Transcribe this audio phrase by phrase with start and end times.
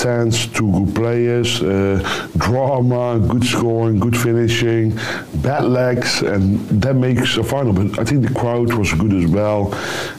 [0.00, 1.98] stands, two good players, uh,
[2.38, 4.98] drama, good scoring, good finishing,
[5.42, 7.72] bad legs, and that makes a final.
[7.72, 9.62] But I think the crowd was good as well.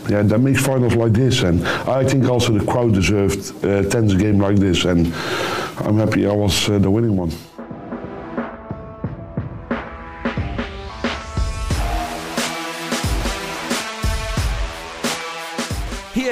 [0.07, 1.65] Yeah, that makes finals like this, and
[1.99, 5.07] I think also the crowd deserved uh, tense game like this, and
[5.85, 7.31] I'm happy I was uh, the winning one.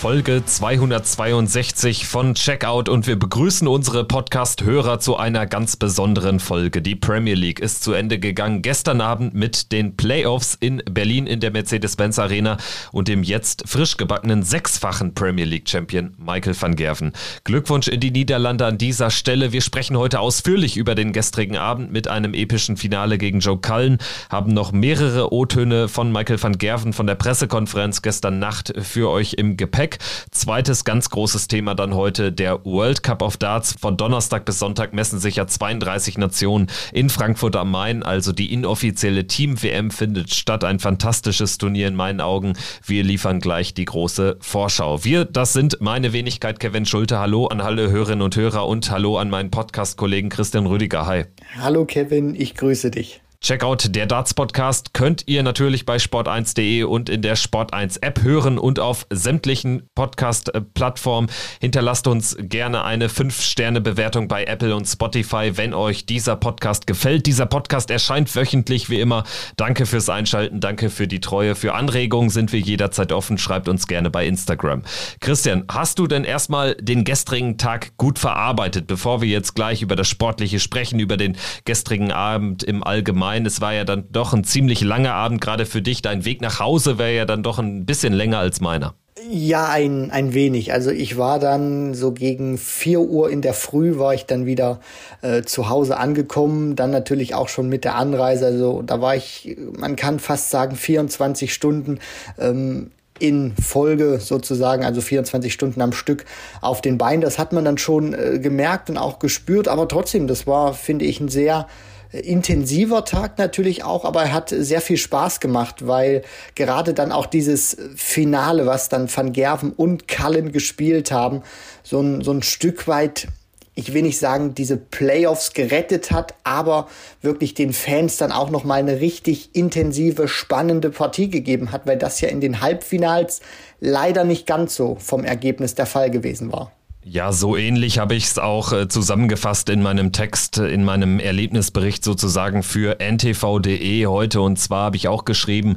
[0.00, 6.80] Folge 262 von Checkout und wir begrüßen unsere Podcast-Hörer zu einer ganz besonderen Folge.
[6.80, 11.40] Die Premier League ist zu Ende gegangen gestern Abend mit den Playoffs in Berlin in
[11.40, 12.56] der Mercedes-Benz Arena
[12.92, 17.12] und dem jetzt frisch gebackenen sechsfachen Premier League-Champion Michael van Gerven.
[17.44, 19.52] Glückwunsch in die Niederlande an dieser Stelle.
[19.52, 23.98] Wir sprechen heute ausführlich über den gestrigen Abend mit einem epischen Finale gegen Joe Cullen,
[24.30, 29.34] haben noch mehrere O-Töne von Michael van Gerven von der Pressekonferenz gestern Nacht für euch
[29.34, 29.89] im Gepäck.
[29.90, 29.98] Weg.
[30.30, 33.74] Zweites ganz großes Thema dann heute der World Cup of Darts.
[33.80, 38.02] Von Donnerstag bis Sonntag messen sich ja 32 Nationen in Frankfurt am Main.
[38.02, 40.64] Also die inoffizielle Team-WM findet statt.
[40.64, 42.54] Ein fantastisches Turnier in meinen Augen.
[42.84, 45.04] Wir liefern gleich die große Vorschau.
[45.04, 47.18] Wir, das sind meine Wenigkeit Kevin Schulte.
[47.18, 51.06] Hallo an alle Hörerinnen und Hörer und hallo an meinen Podcast-Kollegen Christian Rüdiger.
[51.06, 51.24] Hi.
[51.58, 53.20] Hallo Kevin, ich grüße dich.
[53.42, 58.58] Checkout der Darts Podcast könnt ihr natürlich bei sport1.de und in der Sport1 App hören
[58.58, 61.30] und auf sämtlichen Podcast Plattformen.
[61.58, 67.24] Hinterlasst uns gerne eine 5-Sterne Bewertung bei Apple und Spotify, wenn euch dieser Podcast gefällt.
[67.24, 69.24] Dieser Podcast erscheint wöchentlich wie immer.
[69.56, 71.54] Danke fürs Einschalten, danke für die Treue.
[71.54, 73.38] Für Anregungen sind wir jederzeit offen.
[73.38, 74.82] Schreibt uns gerne bei Instagram.
[75.20, 79.96] Christian, hast du denn erstmal den gestrigen Tag gut verarbeitet, bevor wir jetzt gleich über
[79.96, 83.29] das Sportliche sprechen, über den gestrigen Abend im Allgemeinen?
[83.30, 83.46] Main.
[83.46, 86.02] Es war ja dann doch ein ziemlich langer Abend, gerade für dich.
[86.02, 88.94] Dein Weg nach Hause wäre ja dann doch ein bisschen länger als meiner.
[89.28, 90.72] Ja, ein, ein wenig.
[90.72, 94.80] Also ich war dann so gegen vier Uhr in der Früh war ich dann wieder
[95.22, 96.74] äh, zu Hause angekommen.
[96.74, 98.46] Dann natürlich auch schon mit der Anreise.
[98.46, 102.00] Also da war ich, man kann fast sagen, 24 Stunden
[102.36, 102.90] ähm,
[103.20, 106.24] in Folge sozusagen, also 24 Stunden am Stück
[106.62, 107.20] auf den Beinen.
[107.20, 109.68] Das hat man dann schon äh, gemerkt und auch gespürt.
[109.68, 111.68] Aber trotzdem, das war, finde ich, ein sehr
[112.12, 116.22] intensiver Tag natürlich auch, aber er hat sehr viel Spaß gemacht, weil
[116.54, 121.42] gerade dann auch dieses Finale, was dann Van Gerven und Cullen gespielt haben,
[121.82, 123.28] so ein, so ein Stück weit
[123.76, 126.88] ich will nicht sagen, diese Playoffs gerettet hat, aber
[127.22, 131.96] wirklich den Fans dann auch noch mal eine richtig intensive, spannende Partie gegeben hat, weil
[131.96, 133.40] das ja in den Halbfinals
[133.80, 136.72] leider nicht ganz so vom Ergebnis der Fall gewesen war.
[137.02, 141.18] Ja, so ähnlich habe ich es auch äh, zusammengefasst in meinem Text, äh, in meinem
[141.18, 144.40] Erlebnisbericht sozusagen für ntv.de heute.
[144.42, 145.76] Und zwar habe ich auch geschrieben,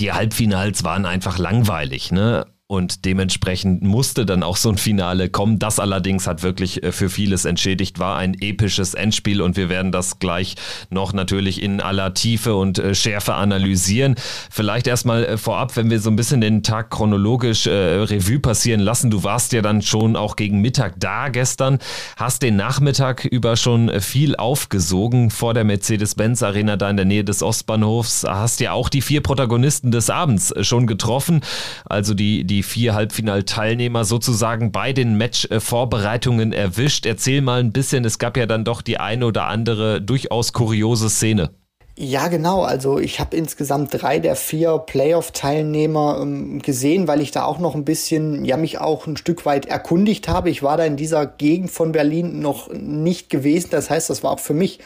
[0.00, 2.10] die Halbfinals waren einfach langweilig.
[2.10, 2.46] Ne?
[2.68, 5.60] Und dementsprechend musste dann auch so ein Finale kommen.
[5.60, 9.92] Das allerdings hat wirklich äh, für vieles entschädigt, war ein episches Endspiel und wir werden
[9.92, 10.56] das gleich
[10.90, 14.16] noch natürlich in aller Tiefe und äh, Schärfe analysieren.
[14.50, 18.80] Vielleicht erstmal äh, vorab, wenn wir so ein bisschen den Tag chronologisch äh, Revue passieren
[18.80, 19.12] lassen.
[19.12, 21.78] Du warst ja dann schon auch gegen Mittag da gestern,
[22.16, 27.22] hast den Nachmittag über schon viel aufgesogen vor der Mercedes-Benz Arena da in der Nähe
[27.22, 28.24] des Ostbahnhofs.
[28.24, 31.42] Hast ja auch die vier Protagonisten des Abends schon getroffen.
[31.84, 37.04] Also die, die die vier Halbfinalteilnehmer sozusagen bei den Match-Vorbereitungen erwischt.
[37.04, 41.10] Erzähl mal ein bisschen, es gab ja dann doch die eine oder andere durchaus kuriose
[41.10, 41.50] Szene.
[41.98, 42.62] Ja, genau.
[42.62, 47.74] Also ich habe insgesamt drei der vier Playoff-Teilnehmer ähm, gesehen, weil ich da auch noch
[47.74, 50.48] ein bisschen, ja, mich auch ein Stück weit erkundigt habe.
[50.48, 53.68] Ich war da in dieser Gegend von Berlin noch nicht gewesen.
[53.70, 54.78] Das heißt, das war auch für mich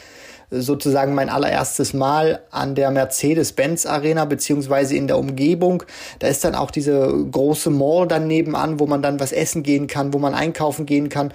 [0.51, 5.83] sozusagen mein allererstes Mal an der Mercedes-Benz Arena beziehungsweise in der Umgebung.
[6.19, 9.87] Da ist dann auch diese große Mall dann nebenan, wo man dann was essen gehen
[9.87, 11.33] kann, wo man einkaufen gehen kann.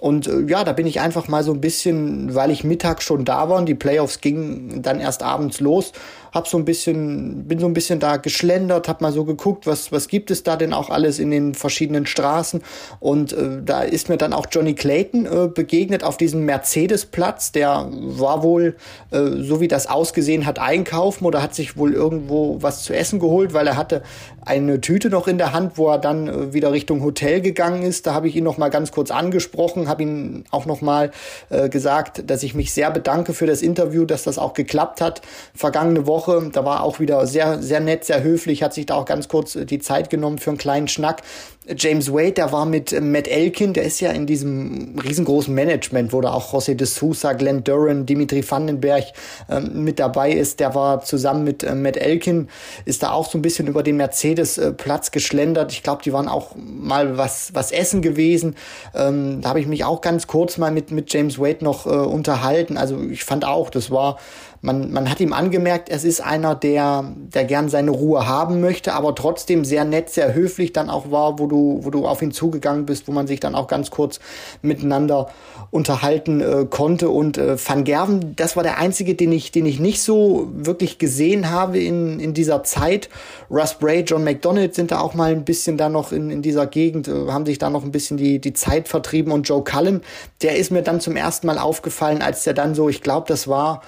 [0.00, 3.24] Und äh, ja, da bin ich einfach mal so ein bisschen, weil ich Mittag schon
[3.24, 5.92] da war und die Playoffs gingen dann erst abends los,
[6.34, 9.92] hab so ein bisschen, bin so ein bisschen da geschlendert, hab mal so geguckt, was,
[9.92, 12.62] was gibt es da denn auch alles in den verschiedenen Straßen.
[13.00, 17.52] Und äh, da ist mir dann auch Johnny Clayton äh, begegnet auf diesem Mercedes-Platz.
[17.52, 18.76] Der war wohl,
[19.10, 23.18] äh, so wie das ausgesehen hat, einkaufen oder hat sich wohl irgendwo was zu essen
[23.18, 24.02] geholt, weil er hatte
[24.44, 28.06] eine Tüte noch in der Hand, wo er dann äh, wieder Richtung Hotel gegangen ist.
[28.06, 31.10] Da habe ich ihn noch mal ganz kurz angesprochen gesprochen, habe ihn auch nochmal
[31.50, 35.22] äh, gesagt, dass ich mich sehr bedanke für das Interview, dass das auch geklappt hat.
[35.54, 39.04] Vergangene Woche, da war auch wieder sehr, sehr nett, sehr höflich, hat sich da auch
[39.04, 41.22] ganz kurz äh, die Zeit genommen für einen kleinen Schnack.
[41.66, 46.12] James Wade, der war mit äh, Matt Elkin, der ist ja in diesem riesengroßen Management,
[46.12, 49.04] wo da auch José de Sousa, Glenn Duran, Dimitri Vandenberg
[49.48, 50.60] ähm, mit dabei ist.
[50.60, 52.48] Der war zusammen mit äh, Matt Elkin,
[52.84, 55.72] ist da auch so ein bisschen über den Mercedes-Platz äh, geschlendert.
[55.72, 58.56] Ich glaube, die waren auch mal was, was essen gewesen.
[58.94, 61.90] Ähm, da habe ich mich auch ganz kurz mal mit, mit James Wade noch äh,
[61.90, 62.76] unterhalten.
[62.76, 64.18] Also ich fand auch, das war
[64.64, 68.94] man, man hat ihm angemerkt, es ist einer, der, der gern seine Ruhe haben möchte,
[68.94, 72.32] aber trotzdem sehr nett, sehr höflich dann auch war, wo du, wo du auf ihn
[72.32, 74.20] zugegangen bist, wo man sich dann auch ganz kurz
[74.62, 75.28] miteinander
[75.70, 77.10] unterhalten äh, konnte.
[77.10, 80.98] Und äh, Van Gerven, das war der einzige, den ich, den ich nicht so wirklich
[80.98, 83.10] gesehen habe in, in dieser Zeit.
[83.50, 86.66] Russ Bray, John McDonald sind da auch mal ein bisschen da noch in, in dieser
[86.66, 89.30] Gegend, äh, haben sich da noch ein bisschen die, die Zeit vertrieben.
[89.30, 90.00] Und Joe Cullen,
[90.40, 93.46] der ist mir dann zum ersten Mal aufgefallen, als der dann so, ich glaube, das
[93.46, 93.82] war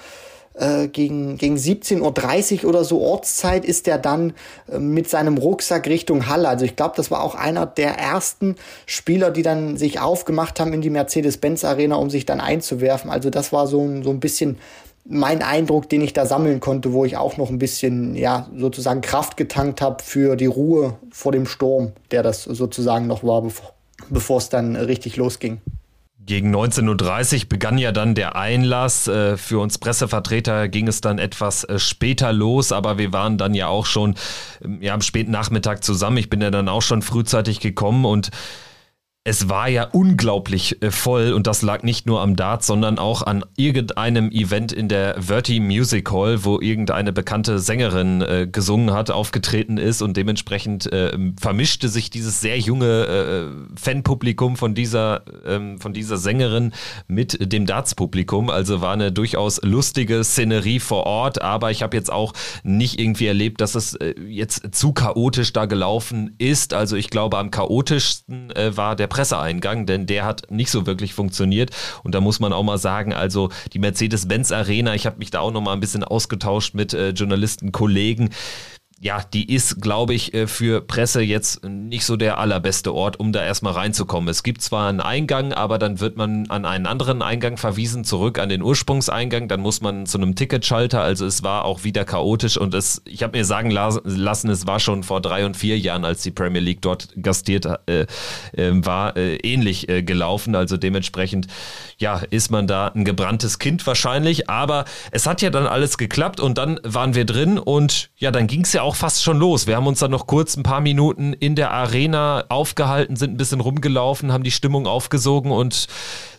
[0.57, 4.33] äh, gegen, gegen 17.30 Uhr oder so Ortszeit ist er dann
[4.71, 6.49] äh, mit seinem Rucksack Richtung Halle.
[6.49, 8.55] Also ich glaube, das war auch einer der ersten
[8.85, 13.09] Spieler, die dann sich aufgemacht haben in die Mercedes-Benz Arena, um sich dann einzuwerfen.
[13.09, 14.57] Also das war so, so ein bisschen
[15.09, 19.01] mein Eindruck, den ich da sammeln konnte, wo ich auch noch ein bisschen, ja, sozusagen
[19.01, 23.43] Kraft getankt habe für die Ruhe vor dem Sturm, der das sozusagen noch war,
[24.09, 25.61] bevor es dann richtig losging.
[26.27, 29.07] Gegen 19.30 Uhr begann ja dann der Einlass.
[29.07, 33.53] Äh, für uns Pressevertreter ging es dann etwas äh, später los, aber wir waren dann
[33.53, 34.15] ja auch schon
[34.61, 36.17] ähm, ja, am späten Nachmittag zusammen.
[36.17, 38.31] Ich bin ja dann auch schon frühzeitig gekommen und
[39.27, 43.23] es war ja unglaublich äh, voll und das lag nicht nur am Dart, sondern auch
[43.23, 49.11] an irgendeinem Event in der Verti Music Hall, wo irgendeine bekannte Sängerin äh, gesungen hat,
[49.11, 55.77] aufgetreten ist und dementsprechend äh, vermischte sich dieses sehr junge äh, Fanpublikum von dieser, ähm,
[55.77, 56.71] von dieser Sängerin
[57.09, 58.49] mit dem Darts-Publikum.
[58.49, 62.31] Also war eine durchaus lustige Szenerie vor Ort, aber ich habe jetzt auch
[62.63, 66.73] nicht irgendwie erlebt, dass es äh, jetzt zu chaotisch da gelaufen ist.
[66.73, 71.15] Also ich glaube, am chaotischsten äh, war der Presseeingang, denn der hat nicht so wirklich
[71.15, 71.71] funktioniert.
[72.03, 75.39] Und da muss man auch mal sagen, also die Mercedes-Benz Arena, ich habe mich da
[75.39, 78.29] auch noch mal ein bisschen ausgetauscht mit äh, Journalisten, Kollegen
[78.99, 83.31] ja, die ist, glaube ich, äh, für Presse jetzt nicht so der allerbeste Ort, um
[83.31, 84.27] da erstmal reinzukommen.
[84.27, 88.39] Es gibt zwar einen Eingang, aber dann wird man an einen anderen Eingang verwiesen, zurück
[88.39, 89.47] an den Ursprungseingang.
[89.47, 91.01] Dann muss man zu einem Ticketschalter.
[91.01, 94.79] Also es war auch wieder chaotisch und es, ich habe mir sagen lassen, es war
[94.79, 98.07] schon vor drei und vier Jahren, als die Premier League dort gastiert äh,
[98.53, 100.55] äh, war, äh, ähnlich äh, gelaufen.
[100.55, 101.45] Also dementsprechend,
[101.99, 104.49] ja, ist man da ein gebranntes Kind wahrscheinlich.
[104.49, 108.47] Aber es hat ja dann alles geklappt und dann waren wir drin und ja, dann
[108.47, 109.67] ging es ja auch auch fast schon los.
[109.67, 113.37] Wir haben uns dann noch kurz ein paar Minuten in der Arena aufgehalten, sind ein
[113.37, 115.87] bisschen rumgelaufen, haben die Stimmung aufgesogen und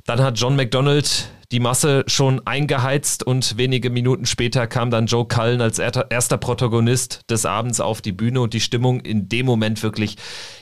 [0.06, 5.26] dann hat John McDonald die Masse schon eingeheizt und wenige Minuten später kam dann Joe
[5.26, 9.82] Cullen als erster Protagonist des Abends auf die Bühne und die Stimmung in dem Moment
[9.82, 10.16] wirklich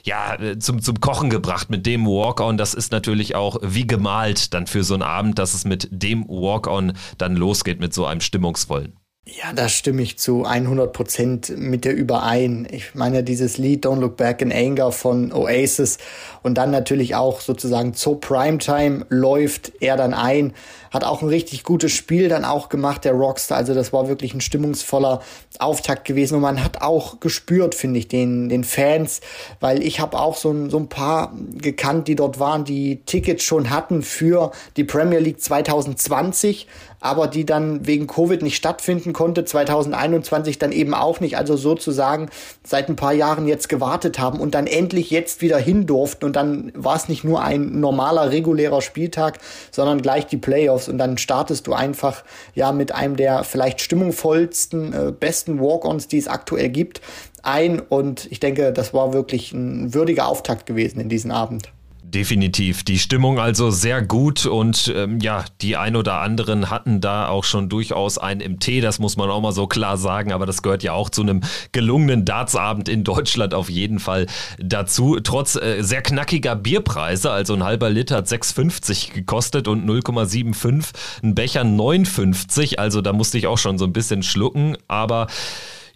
[0.04, 2.56] ja zum, zum Kochen gebracht mit dem Walk-on.
[2.56, 6.26] Das ist natürlich auch wie gemalt dann für so einen Abend, dass es mit dem
[6.26, 8.96] Walk-on dann losgeht mit so einem stimmungsvollen.
[9.28, 12.64] Ja, da stimme ich zu 100 Prozent mit dir überein.
[12.70, 15.98] Ich meine, dieses Lied Don't Look Back in Anger von Oasis
[16.44, 20.52] und dann natürlich auch sozusagen zur Primetime läuft er dann ein,
[20.92, 23.58] hat auch ein richtig gutes Spiel dann auch gemacht, der Rockstar.
[23.58, 25.20] Also das war wirklich ein stimmungsvoller
[25.58, 29.22] Auftakt gewesen und man hat auch gespürt, finde ich, den, den Fans,
[29.58, 33.42] weil ich habe auch so ein, so ein paar gekannt, die dort waren, die Tickets
[33.42, 36.68] schon hatten für die Premier League 2020
[37.06, 42.28] aber die dann wegen Covid nicht stattfinden konnte, 2021 dann eben auch nicht, also sozusagen
[42.64, 46.36] seit ein paar Jahren jetzt gewartet haben und dann endlich jetzt wieder hin durften und
[46.36, 49.38] dann war es nicht nur ein normaler, regulärer Spieltag,
[49.70, 54.92] sondern gleich die Playoffs und dann startest du einfach ja mit einem der vielleicht stimmungsvollsten,
[54.92, 57.00] äh, besten Walk-ons, die es aktuell gibt,
[57.42, 61.70] ein und ich denke, das war wirklich ein würdiger Auftakt gewesen in diesen Abend.
[62.08, 62.84] Definitiv.
[62.84, 67.42] Die Stimmung also sehr gut und ähm, ja, die ein oder anderen hatten da auch
[67.42, 70.62] schon durchaus einen im Tee, das muss man auch mal so klar sagen, aber das
[70.62, 71.40] gehört ja auch zu einem
[71.72, 74.26] gelungenen Dartsabend in Deutschland auf jeden Fall
[74.58, 75.18] dazu.
[75.18, 80.92] Trotz äh, sehr knackiger Bierpreise, also ein halber Liter hat 6,50 gekostet und 0,75,
[81.24, 85.26] ein Becher 9,50, also da musste ich auch schon so ein bisschen schlucken, aber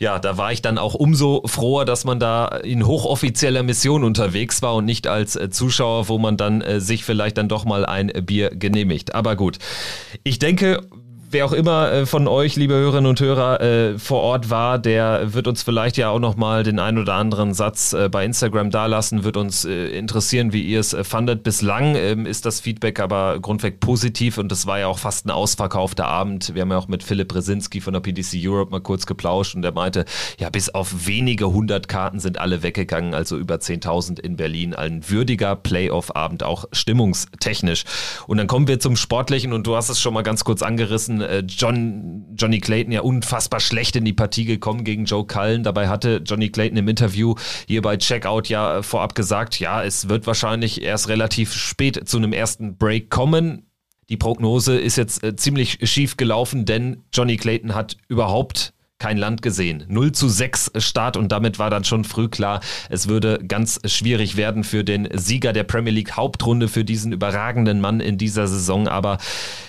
[0.00, 4.62] ja, da war ich dann auch umso froher, dass man da in hochoffizieller Mission unterwegs
[4.62, 7.84] war und nicht als äh, Zuschauer, wo man dann äh, sich vielleicht dann doch mal
[7.84, 9.14] ein Bier genehmigt.
[9.14, 9.58] Aber gut,
[10.24, 10.80] ich denke,
[11.30, 15.32] wer auch immer äh, von euch, liebe Hörerinnen und Hörer, äh, vor Ort war, der
[15.32, 19.24] wird uns vielleicht ja auch nochmal den ein oder anderen Satz äh, bei Instagram dalassen,
[19.24, 21.42] wird uns interessieren, wie ihr es fandet.
[21.42, 25.30] Bislang ähm, ist das Feedback aber grundweg positiv und es war ja auch fast ein
[25.30, 26.54] ausverkaufter Abend.
[26.54, 29.62] Wir haben ja auch mit Philipp Brzezinski von der PDC Europe mal kurz geplauscht und
[29.62, 30.04] der meinte,
[30.38, 34.74] ja, bis auf wenige hundert Karten sind alle weggegangen, also über 10.000 in Berlin.
[34.74, 37.84] Ein würdiger Playoff-Abend, auch stimmungstechnisch.
[38.26, 41.19] Und dann kommen wir zum Sportlichen und du hast es schon mal ganz kurz angerissen.
[41.20, 45.62] Äh, John, Johnny Clayton ja unfassbar schlecht in die Partie gekommen gegen Joe Cullen.
[45.62, 47.34] Dabei hatte Johnny Clayton im Interview
[47.66, 52.32] hier bei Checkout ja vorab gesagt, ja, es wird wahrscheinlich erst relativ spät zu einem
[52.32, 53.66] ersten Break kommen.
[54.08, 59.42] Die Prognose ist jetzt äh, ziemlich schief gelaufen, denn Johnny Clayton hat überhaupt kein Land
[59.42, 59.84] gesehen.
[59.88, 64.36] 0 zu 6 Start und damit war dann schon früh klar, es würde ganz schwierig
[64.36, 68.86] werden für den Sieger der Premier League Hauptrunde, für diesen überragenden Mann in dieser Saison.
[68.86, 69.18] Aber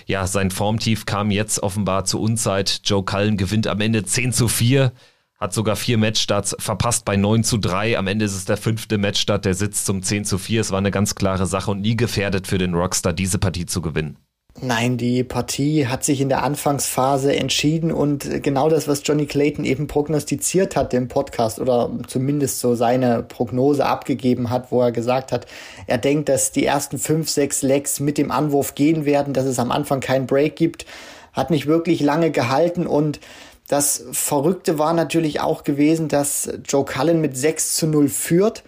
[0.06, 2.82] ja, sein Formtief kam jetzt offenbar zur Unzeit.
[2.84, 4.92] Joe Cullen gewinnt am Ende 10 zu 4
[5.40, 7.98] hat sogar vier Matchstarts verpasst bei 9 zu 3.
[7.98, 10.62] Am Ende ist es der fünfte Matchstart, der sitzt zum 10 zu 4.
[10.62, 13.82] Es war eine ganz klare Sache und nie gefährdet für den Rockstar, diese Partie zu
[13.82, 14.18] gewinnen.
[14.60, 19.64] Nein, die Partie hat sich in der Anfangsphase entschieden und genau das, was Johnny Clayton
[19.64, 25.32] eben prognostiziert hat im Podcast oder zumindest so seine Prognose abgegeben hat, wo er gesagt
[25.32, 25.48] hat,
[25.88, 29.58] er denkt, dass die ersten fünf, sechs Legs mit dem Anwurf gehen werden, dass es
[29.58, 30.86] am Anfang keinen Break gibt,
[31.32, 33.22] hat nicht wirklich lange gehalten und
[33.70, 38.64] das Verrückte war natürlich auch gewesen, dass Joe Cullen mit 6 zu 0 führt,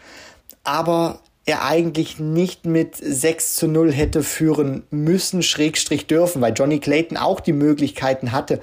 [0.63, 6.79] aber er eigentlich nicht mit 6 zu 0 hätte führen müssen, Schrägstrich dürfen, weil Johnny
[6.79, 8.61] Clayton auch die Möglichkeiten hatte,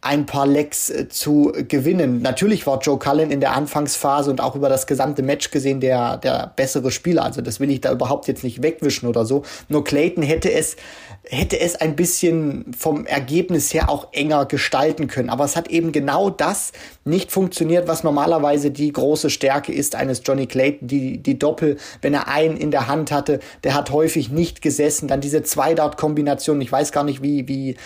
[0.00, 2.22] ein paar Lecks äh, zu gewinnen.
[2.22, 6.18] Natürlich war Joe Cullen in der Anfangsphase und auch über das gesamte Match gesehen der,
[6.18, 7.24] der bessere Spieler.
[7.24, 9.42] Also das will ich da überhaupt jetzt nicht wegwischen oder so.
[9.68, 10.76] Nur Clayton hätte es,
[11.24, 15.30] hätte es ein bisschen vom Ergebnis her auch enger gestalten können.
[15.30, 16.70] Aber es hat eben genau das
[17.04, 20.86] nicht funktioniert, was normalerweise die große Stärke ist eines Johnny Clayton.
[20.86, 25.08] Die, die Doppel, wenn er einen in der Hand hatte, der hat häufig nicht gesessen.
[25.08, 26.60] Dann diese Zwei-Dart-Kombination.
[26.60, 27.76] Ich weiß gar nicht, wie, wie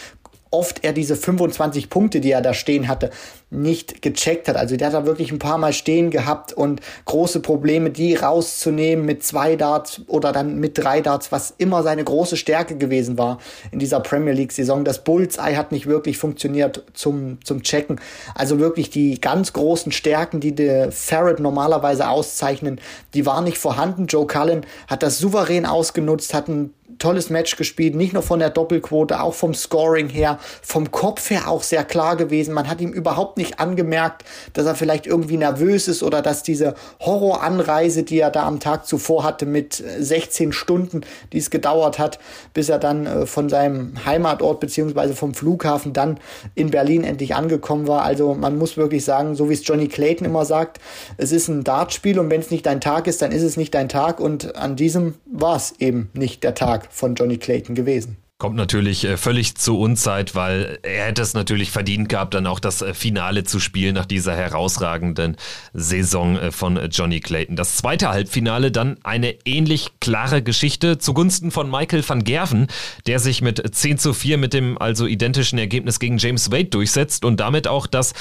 [0.53, 3.11] oft er diese 25 Punkte, die er da stehen hatte,
[3.53, 4.57] nicht gecheckt hat.
[4.57, 9.05] Also der hat da wirklich ein paar Mal stehen gehabt und große Probleme, die rauszunehmen
[9.05, 13.39] mit zwei Darts oder dann mit drei Darts, was immer seine große Stärke gewesen war
[13.71, 14.85] in dieser Premier League Saison.
[14.85, 18.01] Das Bullseye hat nicht wirklich funktioniert zum, zum Checken.
[18.35, 22.81] Also wirklich die ganz großen Stärken, die der Farrett normalerweise auszeichnen,
[23.13, 24.07] die waren nicht vorhanden.
[24.07, 28.51] Joe Cullen hat das souverän ausgenutzt, hat ein tolles Match gespielt, nicht nur von der
[28.51, 32.55] Doppelquote, auch vom Scoring her, vom Kopf her auch sehr klar gewesen.
[32.55, 36.75] Man hat ihm überhaupt nicht angemerkt, dass er vielleicht irgendwie nervös ist oder dass diese
[37.01, 42.19] Horroranreise, die er da am Tag zuvor hatte mit 16 Stunden, die es gedauert hat,
[42.55, 46.19] bis er dann äh, von seinem Heimatort beziehungsweise vom Flughafen dann
[46.55, 48.03] in Berlin endlich angekommen war.
[48.03, 50.79] Also man muss wirklich sagen, so wie es Johnny Clayton immer sagt,
[51.17, 53.75] es ist ein Dartspiel und wenn es nicht dein Tag ist, dann ist es nicht
[53.75, 58.17] dein Tag und an diesem war es eben nicht der Tag von Johnny Clayton gewesen.
[58.43, 62.59] Kommt natürlich äh, völlig zur Unzeit, weil er hätte es natürlich verdient gehabt, dann auch
[62.59, 65.37] das äh, Finale zu spielen nach dieser herausragenden
[65.75, 67.55] Saison äh, von Johnny Clayton.
[67.55, 72.67] Das zweite Halbfinale dann eine ähnlich klare Geschichte zugunsten von Michael van Gerven,
[73.07, 77.25] der sich mit 10 zu 4 mit dem also identischen Ergebnis gegen James Wade durchsetzt
[77.25, 78.13] und damit auch das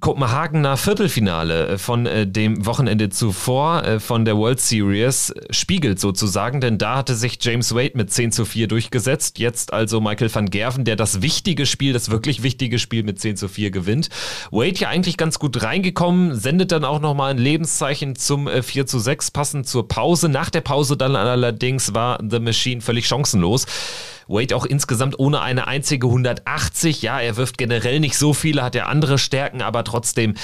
[0.00, 6.60] Kopenhagener Viertelfinale äh, von äh, dem Wochenende zuvor äh, von der World Series spiegelt sozusagen,
[6.60, 9.38] denn da hatte sich James Wade mit 10 zu 4 durchgesetzt.
[9.38, 13.36] Jetzt also Michael van Gerven, der das wichtige Spiel, das wirklich wichtige Spiel mit 10
[13.36, 14.08] zu 4 gewinnt.
[14.50, 18.98] Wade ja eigentlich ganz gut reingekommen, sendet dann auch nochmal ein Lebenszeichen zum 4 zu
[18.98, 20.28] 6, passend zur Pause.
[20.30, 23.66] Nach der Pause dann allerdings war The Machine völlig chancenlos.
[24.30, 27.02] Wade auch insgesamt ohne eine einzige 180.
[27.02, 30.34] Ja, er wirft generell nicht so viele, hat er andere Stärken, aber trotzdem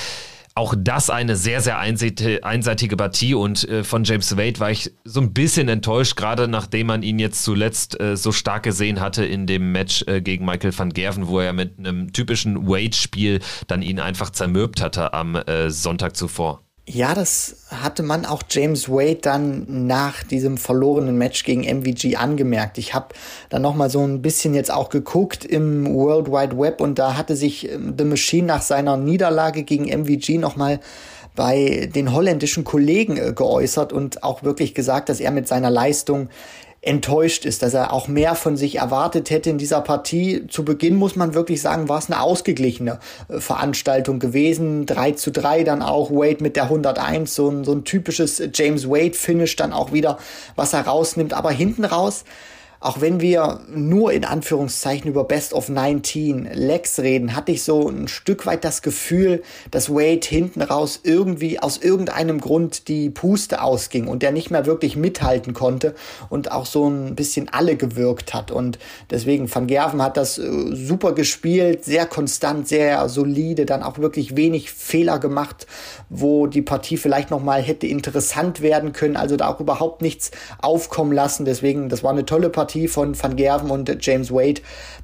[0.56, 5.20] auch das eine sehr, sehr einseitige Partie und äh, von James Wade war ich so
[5.20, 9.46] ein bisschen enttäuscht, gerade nachdem man ihn jetzt zuletzt äh, so stark gesehen hatte in
[9.46, 14.00] dem Match äh, gegen Michael van Gerven, wo er mit einem typischen Wade-Spiel dann ihn
[14.00, 16.65] einfach zermürbt hatte am äh, Sonntag zuvor.
[16.88, 22.78] Ja, das hatte man auch James Wade dann nach diesem verlorenen Match gegen MVG angemerkt.
[22.78, 23.08] Ich habe
[23.48, 27.16] dann noch mal so ein bisschen jetzt auch geguckt im World Wide Web und da
[27.16, 30.78] hatte sich ähm, The Machine nach seiner Niederlage gegen MVG noch mal
[31.34, 36.28] bei den holländischen Kollegen äh, geäußert und auch wirklich gesagt, dass er mit seiner Leistung
[36.86, 40.46] enttäuscht ist, dass er auch mehr von sich erwartet hätte in dieser Partie.
[40.48, 44.86] Zu Beginn muss man wirklich sagen, war es eine ausgeglichene äh, Veranstaltung gewesen.
[44.86, 48.88] 3 zu 3 dann auch Wade mit der 101, so ein, so ein typisches James
[48.88, 50.18] Wade-Finish dann auch wieder,
[50.54, 51.34] was er rausnimmt.
[51.34, 52.24] Aber hinten raus
[52.86, 57.88] auch wenn wir nur in Anführungszeichen über Best of 19 Legs reden, hatte ich so
[57.88, 63.60] ein Stück weit das Gefühl, dass Wade hinten raus irgendwie aus irgendeinem Grund die Puste
[63.60, 65.96] ausging und der nicht mehr wirklich mithalten konnte
[66.28, 68.52] und auch so ein bisschen alle gewirkt hat.
[68.52, 68.78] Und
[69.10, 74.36] deswegen, Van Gerven hat das äh, super gespielt, sehr konstant, sehr solide, dann auch wirklich
[74.36, 75.66] wenig Fehler gemacht,
[76.08, 80.30] wo die Partie vielleicht nochmal hätte interessant werden können, also da auch überhaupt nichts
[80.62, 81.44] aufkommen lassen.
[81.44, 84.60] Deswegen, das war eine tolle Partie Partie von Van Gerven und James Wade,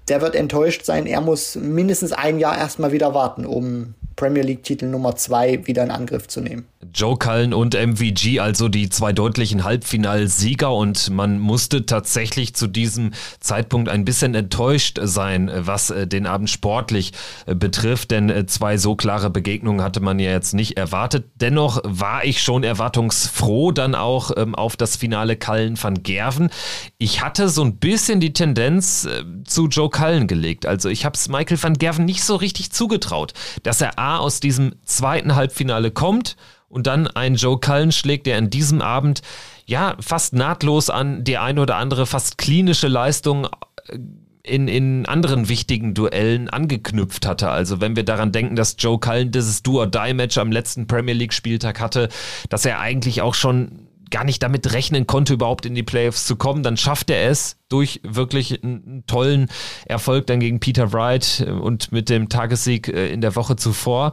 [0.08, 1.06] der wird enttäuscht sein.
[1.06, 5.90] Er muss mindestens ein Jahr erstmal wieder warten, um Premier League-Titel Nummer zwei wieder in
[5.90, 6.66] Angriff zu nehmen.
[6.94, 13.12] Joe Cullen und MVG, also die zwei deutlichen Halbfinalsieger und man musste tatsächlich zu diesem
[13.40, 17.12] Zeitpunkt ein bisschen enttäuscht sein, was äh, den Abend sportlich
[17.46, 21.24] äh, betrifft, denn äh, zwei so klare Begegnungen hatte man ja jetzt nicht erwartet.
[21.36, 26.50] Dennoch war ich schon erwartungsfroh dann auch ähm, auf das Finale Cullen van Gerven.
[26.98, 29.08] Ich hatte so ein bisschen die Tendenz
[29.44, 33.32] zu Joe Cullen gelegt, also ich habe es Michael van Gerven nicht so richtig zugetraut,
[33.62, 36.36] dass er A aus diesem zweiten Halbfinale kommt
[36.68, 39.22] und dann einen Joe Cullen schlägt, der in diesem Abend
[39.66, 43.46] ja fast nahtlos an die eine oder andere fast klinische Leistung
[43.88, 43.98] äh,
[44.44, 47.48] in, in anderen wichtigen Duellen angeknüpft hatte.
[47.48, 52.08] Also wenn wir daran denken, dass Joe Cullen dieses Do-or-Die-Match am letzten Premier League-Spieltag hatte,
[52.48, 56.36] dass er eigentlich auch schon gar nicht damit rechnen konnte, überhaupt in die Playoffs zu
[56.36, 59.48] kommen, dann schafft er es durch wirklich einen tollen
[59.86, 64.12] Erfolg dann gegen Peter Wright und mit dem Tagessieg äh, in der Woche zuvor.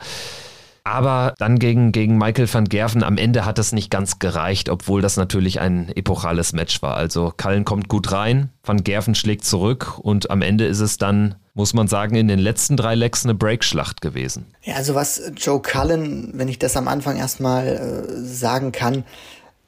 [0.83, 5.01] Aber dann gegen, gegen Michael van Gerven am Ende hat es nicht ganz gereicht, obwohl
[5.01, 6.95] das natürlich ein epochales Match war.
[6.95, 11.35] Also Cullen kommt gut rein, van Gerven schlägt zurück und am Ende ist es dann,
[11.53, 14.47] muss man sagen, in den letzten drei Lecks eine Breakschlacht gewesen.
[14.63, 19.03] Ja, also was Joe Cullen, wenn ich das am Anfang erstmal äh, sagen kann,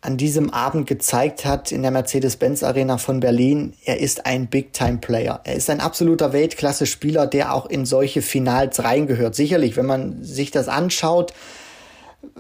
[0.01, 5.41] an diesem Abend gezeigt hat in der Mercedes-Benz Arena von Berlin, er ist ein Big-Time-Player.
[5.43, 9.35] Er ist ein absoluter Weltklasse-Spieler, der auch in solche Finals reingehört.
[9.35, 11.33] Sicherlich, wenn man sich das anschaut,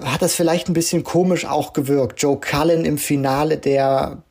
[0.03, 2.21] hat das vielleicht ein bisschen komisch auch gewirkt.
[2.21, 4.23] Joe Cullen im Finale der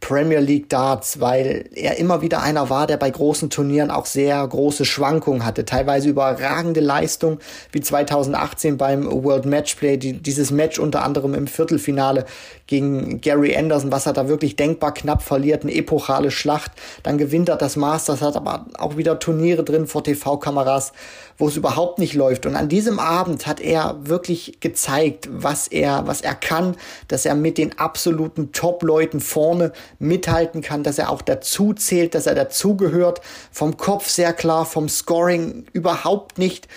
[0.00, 4.46] Premier League Darts, weil er immer wieder einer war, der bei großen Turnieren auch sehr
[4.46, 7.38] große Schwankungen hatte, teilweise überragende Leistung,
[7.72, 12.24] wie 2018 beim World Matchplay, die, dieses Match unter anderem im Viertelfinale
[12.66, 16.72] gegen Gary Anderson, was er da wirklich denkbar knapp verliert, eine epochale Schlacht,
[17.02, 20.92] dann gewinnt er das Masters, hat aber auch wieder Turniere drin vor TV-Kameras,
[21.38, 22.46] wo es überhaupt nicht läuft.
[22.46, 26.76] Und an diesem Abend hat er wirklich gezeigt, was er, was er kann,
[27.08, 32.26] dass er mit den absoluten Top-Leuten vorne mithalten kann, dass er auch dazu zählt, dass
[32.26, 33.20] er dazugehört.
[33.50, 36.68] Vom Kopf sehr klar, vom Scoring überhaupt nicht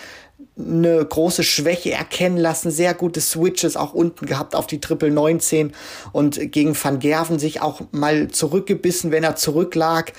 [0.57, 5.73] eine große Schwäche erkennen lassen, sehr gute Switches auch unten gehabt auf die Triple 19
[6.11, 10.13] und gegen Van Gerven sich auch mal zurückgebissen, wenn er zurücklag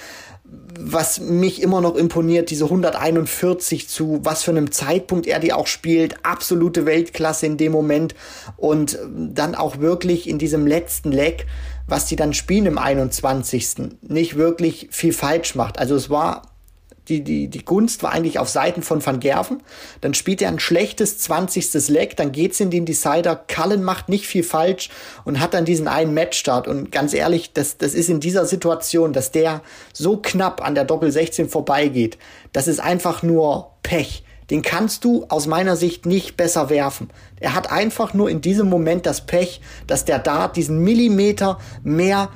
[0.78, 5.66] was mich immer noch imponiert, diese 141 zu was für einem Zeitpunkt er die auch
[5.66, 8.14] spielt, absolute Weltklasse in dem Moment
[8.56, 11.46] und dann auch wirklich in diesem letzten Leg,
[11.86, 13.98] was die dann spielen im 21.
[14.02, 15.78] nicht wirklich viel falsch macht.
[15.78, 16.49] Also es war
[17.10, 19.62] die, die, die Gunst war eigentlich auf Seiten von Van Gerven.
[20.00, 21.88] Dann spielt er ein schlechtes 20.
[21.88, 23.36] Leg, dann geht's in den Decider.
[23.36, 24.88] Cullen macht nicht viel falsch
[25.24, 26.68] und hat dann diesen einen Matchstart.
[26.68, 30.84] Und ganz ehrlich, das, das ist in dieser Situation, dass der so knapp an der
[30.84, 32.16] Doppel 16 vorbeigeht,
[32.52, 34.22] das ist einfach nur Pech.
[34.50, 37.10] Den kannst du aus meiner Sicht nicht besser werfen.
[37.38, 42.30] Er hat einfach nur in diesem Moment das Pech, dass der Dart diesen Millimeter mehr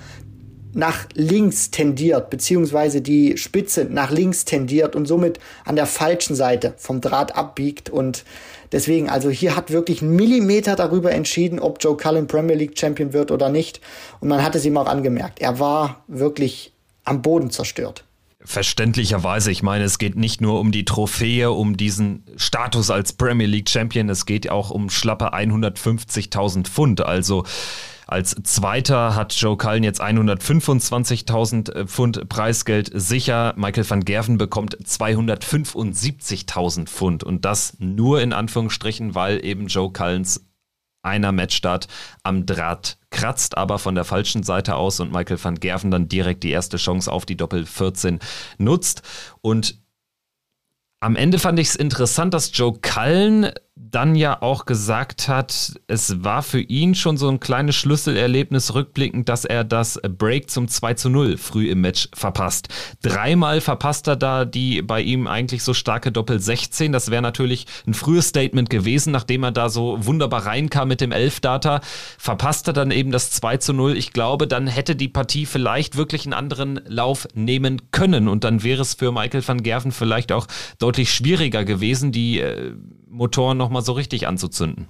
[0.75, 6.75] nach links tendiert, beziehungsweise die Spitze nach links tendiert und somit an der falschen Seite
[6.77, 7.91] vom Draht abbiegt.
[7.91, 8.25] Und
[8.73, 13.13] deswegen, also hier hat wirklich ein Millimeter darüber entschieden, ob Joe Cullen Premier League Champion
[13.13, 13.81] wird oder nicht.
[14.21, 15.41] Und man hat es ihm auch angemerkt.
[15.41, 16.73] Er war wirklich
[17.05, 18.05] am Boden zerstört.
[18.47, 23.47] Verständlicherweise, ich meine, es geht nicht nur um die Trophäe, um diesen Status als Premier
[23.47, 27.01] League Champion, es geht auch um schlappe 150.000 Pfund.
[27.01, 27.45] Also
[28.07, 33.55] als Zweiter hat Joe Cullen jetzt 125.000 äh, Pfund Preisgeld sicher.
[33.57, 40.45] Michael van Gerven bekommt 275.000 Pfund und das nur in Anführungsstrichen, weil eben Joe Cullens
[41.03, 41.89] einer Matchstart
[42.23, 46.43] am Draht kratzt, aber von der falschen Seite aus und Michael van Gerven dann direkt
[46.43, 48.21] die erste Chance auf die Doppel 14
[48.59, 49.03] nutzt.
[49.43, 49.79] Und
[51.01, 56.23] am Ende fand ich es interessant, dass Joe Cullen dann ja auch gesagt hat, es
[56.23, 60.95] war für ihn schon so ein kleines Schlüsselerlebnis rückblickend, dass er das Break zum 2
[60.95, 62.69] zu 0 früh im Match verpasst.
[63.03, 66.93] Dreimal verpasst er da die bei ihm eigentlich so starke Doppel 16.
[66.93, 71.11] Das wäre natürlich ein frühes Statement gewesen, nachdem er da so wunderbar reinkam mit dem
[71.11, 71.81] Elfdata.
[72.17, 73.97] Verpasst er dann eben das 2 zu 0.
[73.97, 78.63] Ich glaube, dann hätte die Partie vielleicht wirklich einen anderen Lauf nehmen können und dann
[78.63, 80.47] wäre es für Michael van Gerven vielleicht auch
[80.79, 82.73] deutlich schwieriger gewesen, die äh,
[83.15, 84.89] Motoren nochmal so richtig anzuzünden.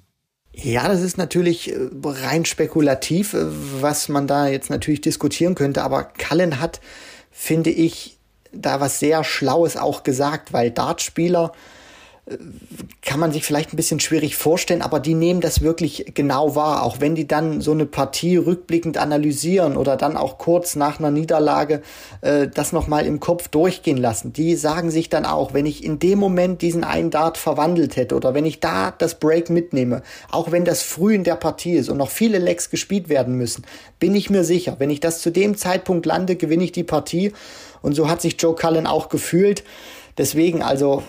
[0.52, 3.46] Ja, das ist natürlich äh, rein spekulativ, äh,
[3.80, 5.82] was man da jetzt natürlich diskutieren könnte.
[5.82, 6.80] Aber Cullen hat,
[7.30, 8.18] finde ich,
[8.52, 11.52] da was sehr Schlaues auch gesagt, weil Dartspieler
[13.02, 16.82] kann man sich vielleicht ein bisschen schwierig vorstellen, aber die nehmen das wirklich genau wahr.
[16.82, 21.10] Auch wenn die dann so eine Partie rückblickend analysieren oder dann auch kurz nach einer
[21.10, 21.82] Niederlage
[22.22, 24.32] äh, das nochmal im Kopf durchgehen lassen.
[24.32, 28.14] Die sagen sich dann auch, wenn ich in dem Moment diesen einen Dart verwandelt hätte
[28.14, 31.90] oder wenn ich da das Break mitnehme, auch wenn das früh in der Partie ist
[31.90, 33.66] und noch viele Lecks gespielt werden müssen,
[33.98, 37.34] bin ich mir sicher, wenn ich das zu dem Zeitpunkt lande, gewinne ich die Partie.
[37.82, 39.62] Und so hat sich Joe Cullen auch gefühlt.
[40.16, 41.02] Deswegen also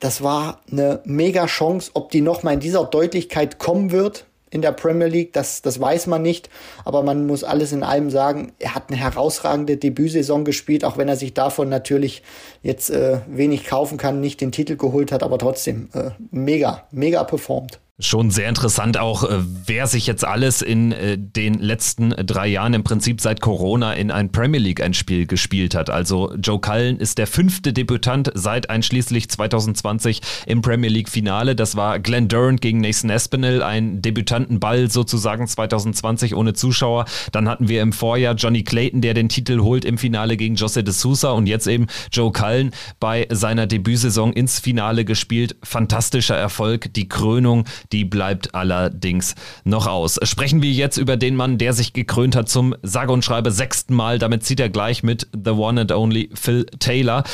[0.00, 1.90] das war eine mega Chance.
[1.94, 6.06] Ob die nochmal in dieser Deutlichkeit kommen wird in der Premier League, das, das weiß
[6.06, 6.48] man nicht.
[6.84, 11.08] Aber man muss alles in allem sagen, er hat eine herausragende Debütsaison gespielt, auch wenn
[11.08, 12.22] er sich davon natürlich
[12.62, 17.24] jetzt äh, wenig kaufen kann, nicht den Titel geholt hat, aber trotzdem äh, mega, mega
[17.24, 17.80] performt.
[17.98, 22.74] Schon sehr interessant auch, äh, wer sich jetzt alles in äh, den letzten drei Jahren
[22.74, 25.88] im Prinzip seit Corona in ein Premier League ein Spiel gespielt hat.
[25.88, 31.56] Also Joe Cullen ist der fünfte Debütant seit einschließlich 2020 im Premier League Finale.
[31.56, 37.06] Das war Glenn Durant gegen Nathan Espinel, ein Debütantenball sozusagen 2020 ohne Zuschauer.
[37.32, 40.84] Dann hatten wir im Vorjahr Johnny Clayton, der den Titel holt im Finale gegen Jose
[40.84, 45.56] de Sousa und jetzt eben Joe Cullen bei seiner Debütsaison ins Finale gespielt.
[45.62, 50.18] Fantastischer Erfolg, die Krönung die bleibt allerdings noch aus.
[50.22, 53.94] Sprechen wir jetzt über den Mann, der sich gekrönt hat zum sage und schreibe sechsten
[53.94, 54.18] Mal.
[54.18, 57.24] Damit zieht er gleich mit The One and Only Phil Taylor.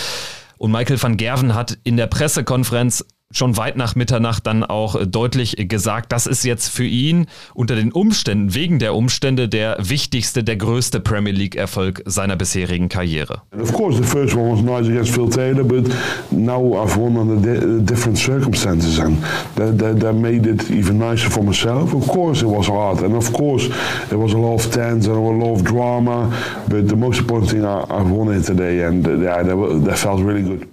[0.59, 5.07] Und Michael van Gerven hat in der Pressekonferenz schon weit nach Mitternacht dann auch äh,
[5.07, 10.45] deutlich gesagt, das ist jetzt für ihn unter den Umständen, wegen der Umstände, der wichtigste,
[10.45, 13.43] der größte Premier League Erfolg seiner bisherigen Karriere.
[13.59, 15.91] Of course, the first one was nice against Phil Taylor, but
[16.31, 19.23] now I've won under different circumstances and
[19.57, 21.95] that, that, that made it even nicer for myself.
[21.95, 23.69] Of course, it was hard and of course,
[24.09, 26.31] there was a lot of tense and a lot of drama,
[26.69, 29.99] but the most important thing, I, I've won it today and uh, yeah, that, that
[29.99, 30.72] felt really good.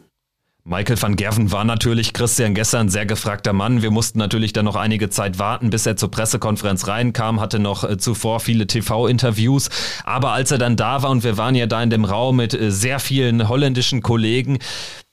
[0.69, 3.81] Michael van Gerven war natürlich Christian gestern sehr gefragter Mann.
[3.81, 7.83] Wir mussten natürlich dann noch einige Zeit warten, bis er zur Pressekonferenz reinkam, hatte noch
[7.83, 9.71] äh, zuvor viele TV-Interviews.
[10.03, 12.53] Aber als er dann da war und wir waren ja da in dem Raum mit
[12.53, 14.59] äh, sehr vielen holländischen Kollegen,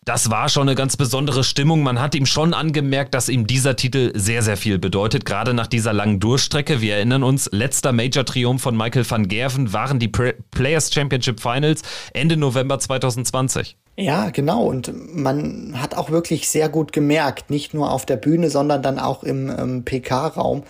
[0.06, 1.82] das war schon eine ganz besondere Stimmung.
[1.82, 5.26] Man hat ihm schon angemerkt, dass ihm dieser Titel sehr, sehr viel bedeutet.
[5.26, 6.80] Gerade nach dieser langen Durchstrecke.
[6.80, 11.82] Wir erinnern uns, letzter Major-Triumph von Michael van Gerven waren die Players Championship Finals
[12.14, 13.76] Ende November 2020.
[13.96, 14.62] Ja, genau.
[14.62, 19.00] Und man hat auch wirklich sehr gut gemerkt, nicht nur auf der Bühne, sondern dann
[19.00, 20.62] auch im, im PK-Raum,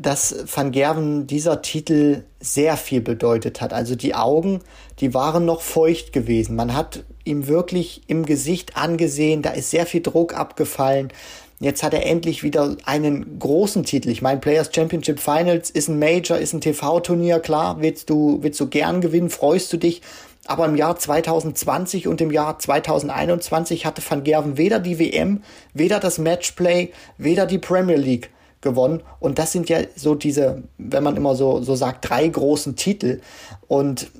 [0.00, 3.72] dass Van Gerven dieser Titel sehr viel bedeutet hat.
[3.72, 4.60] Also die Augen,
[5.00, 6.56] die waren noch feucht gewesen.
[6.56, 11.12] Man hat ihm wirklich im Gesicht angesehen, da ist sehr viel Druck abgefallen.
[11.60, 14.08] Jetzt hat er endlich wieder einen großen Titel.
[14.08, 17.38] Ich meine, Players Championship Finals ist ein Major, ist ein TV-Turnier.
[17.38, 20.02] Klar, willst du, willst du gern gewinnen, freust du dich.
[20.46, 26.00] Aber im Jahr 2020 und im Jahr 2021 hatte Van Gerven weder die WM, weder
[26.00, 28.30] das Matchplay, weder die Premier League
[28.62, 29.02] gewonnen.
[29.20, 33.20] Und das sind ja so diese, wenn man immer so, so sagt, drei großen Titel.
[33.68, 34.10] Und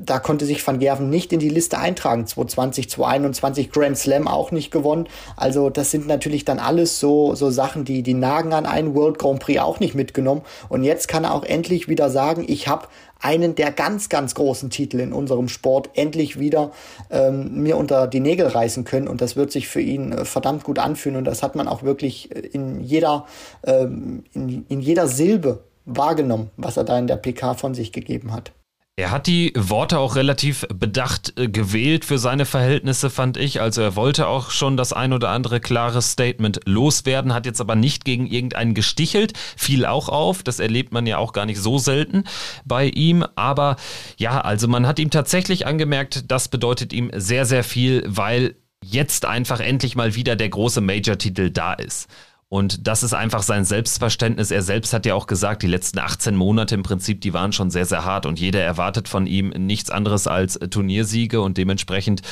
[0.00, 2.26] da konnte sich Van Gerven nicht in die Liste eintragen.
[2.26, 5.08] 2020, 2021 Grand Slam auch nicht gewonnen.
[5.36, 9.18] Also das sind natürlich dann alles so, so Sachen, die, die nagen an einen World
[9.18, 10.42] Grand Prix auch nicht mitgenommen.
[10.68, 12.86] Und jetzt kann er auch endlich wieder sagen, ich habe
[13.20, 16.72] einen der ganz, ganz großen Titel in unserem Sport endlich wieder
[17.10, 19.08] ähm, mir unter die Nägel reißen können.
[19.08, 21.16] Und das wird sich für ihn äh, verdammt gut anfühlen.
[21.16, 23.26] Und das hat man auch wirklich äh, in jeder,
[23.64, 28.32] ähm, in, in jeder Silbe wahrgenommen, was er da in der PK von sich gegeben
[28.32, 28.52] hat.
[28.98, 33.60] Er hat die Worte auch relativ bedacht äh, gewählt für seine Verhältnisse, fand ich.
[33.60, 37.76] Also er wollte auch schon das ein oder andere klare Statement loswerden, hat jetzt aber
[37.76, 40.42] nicht gegen irgendeinen gestichelt, fiel auch auf.
[40.42, 42.24] Das erlebt man ja auch gar nicht so selten
[42.64, 43.24] bei ihm.
[43.36, 43.76] Aber
[44.16, 49.26] ja, also man hat ihm tatsächlich angemerkt, das bedeutet ihm sehr, sehr viel, weil jetzt
[49.26, 52.08] einfach endlich mal wieder der große Major-Titel da ist.
[52.50, 54.50] Und das ist einfach sein Selbstverständnis.
[54.50, 57.70] Er selbst hat ja auch gesagt, die letzten 18 Monate im Prinzip, die waren schon
[57.70, 62.22] sehr, sehr hart und jeder erwartet von ihm nichts anderes als Turniersiege und dementsprechend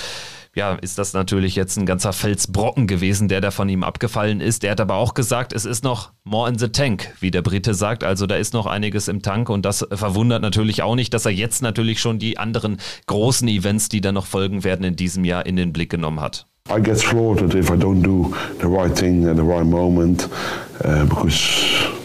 [0.54, 4.64] ja, ist das natürlich jetzt ein ganzer Felsbrocken gewesen, der da von ihm abgefallen ist.
[4.64, 7.74] Er hat aber auch gesagt, es ist noch more in the tank, wie der Brite
[7.74, 8.02] sagt.
[8.02, 11.32] Also da ist noch einiges im Tank und das verwundert natürlich auch nicht, dass er
[11.32, 15.44] jetzt natürlich schon die anderen großen Events, die da noch folgen werden in diesem Jahr,
[15.44, 16.46] in den Blick genommen hat.
[16.68, 20.28] I get slaughtered if I don't do the right thing at the right moment
[20.84, 21.96] uh, because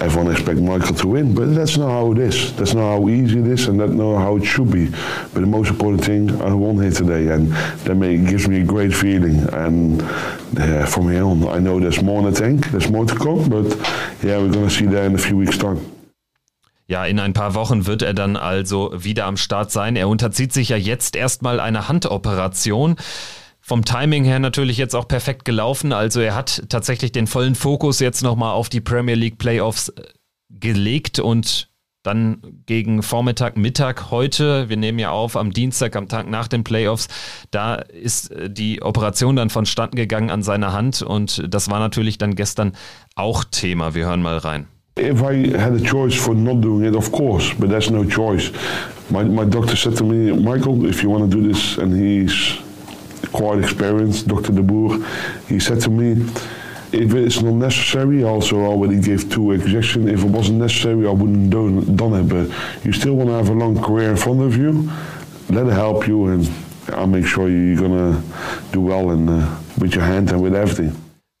[0.00, 1.34] everyone expects Michael to win.
[1.34, 2.54] But that's not how it is.
[2.56, 4.90] That's not how easy it is, and that's not how it should be.
[5.32, 7.50] But the most important thing, I won here today, and
[7.84, 9.38] that may, gives me a great feeling.
[9.52, 12.70] And uh, from here on, I know there's more in the tank.
[12.70, 13.66] There's more to come, but
[14.22, 15.80] yeah, we're going to see that in a few weeks' time.
[16.86, 19.96] Ja, in ein paar Wochen wird er dann also wieder am Start sein.
[19.96, 22.96] Er unterzieht sich ja jetzt erstmal einer Handoperation
[23.66, 25.94] vom Timing her natürlich jetzt auch perfekt gelaufen.
[25.94, 30.02] Also er hat tatsächlich den vollen Fokus jetzt nochmal auf die Premier League Playoffs äh,
[30.50, 31.70] gelegt und
[32.02, 36.62] dann gegen Vormittag, Mittag heute, wir nehmen ja auf am Dienstag, am Tag nach den
[36.62, 37.08] Playoffs,
[37.50, 42.18] da ist äh, die Operation dann vonstatten gegangen an seiner Hand und das war natürlich
[42.18, 42.72] dann gestern
[43.14, 43.94] auch Thema.
[43.94, 44.66] Wir hören mal rein.
[44.98, 48.52] If I had a choice for not doing it, of course, but that's no choice.
[49.08, 52.58] My, my doctor said to me, Michael, if you want to do this, and he's
[53.32, 54.52] quite experienced, Dr.
[54.52, 54.98] De Boer,
[55.48, 56.26] he said to me,
[56.92, 60.06] if it's not necessary, also already gave two injections.
[60.06, 62.28] If it wasn't necessary, I wouldn't done, done it.
[62.28, 64.88] But you still want to have a long career in front of you.
[65.50, 66.48] Let it help you, and
[66.92, 68.22] I'll make sure you're gonna
[68.72, 70.92] do well and uh, with your hand and with everything.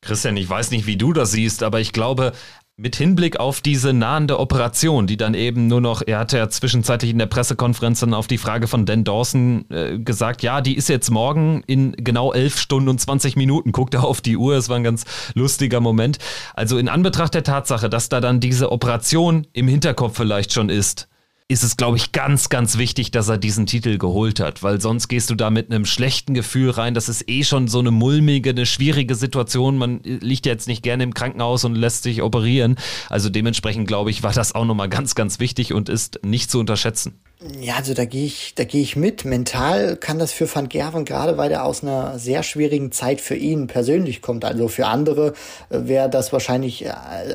[0.04, 2.32] Christian, ich weiß nicht, wie du das siehst, aber ich glaube,
[2.76, 7.12] mit Hinblick auf diese nahende Operation, die dann eben nur noch, er hatte ja zwischenzeitlich
[7.12, 10.88] in der Pressekonferenz dann auf die Frage von Dan Dawson äh, gesagt, ja, die ist
[10.88, 13.70] jetzt morgen in genau elf Stunden und 20 Minuten.
[13.70, 16.18] Guckt er auf die Uhr, es war ein ganz lustiger Moment.
[16.54, 21.08] Also in Anbetracht der Tatsache, dass da dann diese Operation im Hinterkopf vielleicht schon ist,
[21.46, 25.08] ist es, glaube ich, ganz, ganz wichtig, dass er diesen Titel geholt hat, weil sonst
[25.08, 26.94] gehst du da mit einem schlechten Gefühl rein.
[26.94, 29.76] Das ist eh schon so eine mulmige, eine schwierige Situation.
[29.76, 32.76] Man liegt jetzt nicht gerne im Krankenhaus und lässt sich operieren.
[33.10, 36.58] Also dementsprechend, glaube ich, war das auch nochmal ganz, ganz wichtig und ist nicht zu
[36.58, 37.20] unterschätzen.
[37.60, 39.26] Ja, also da gehe ich, da gehe ich mit.
[39.26, 43.34] Mental kann das für Van Gerven, gerade weil er aus einer sehr schwierigen Zeit für
[43.34, 44.46] ihn persönlich kommt.
[44.46, 45.34] Also für andere
[45.68, 46.92] äh, wäre das wahrscheinlich äh,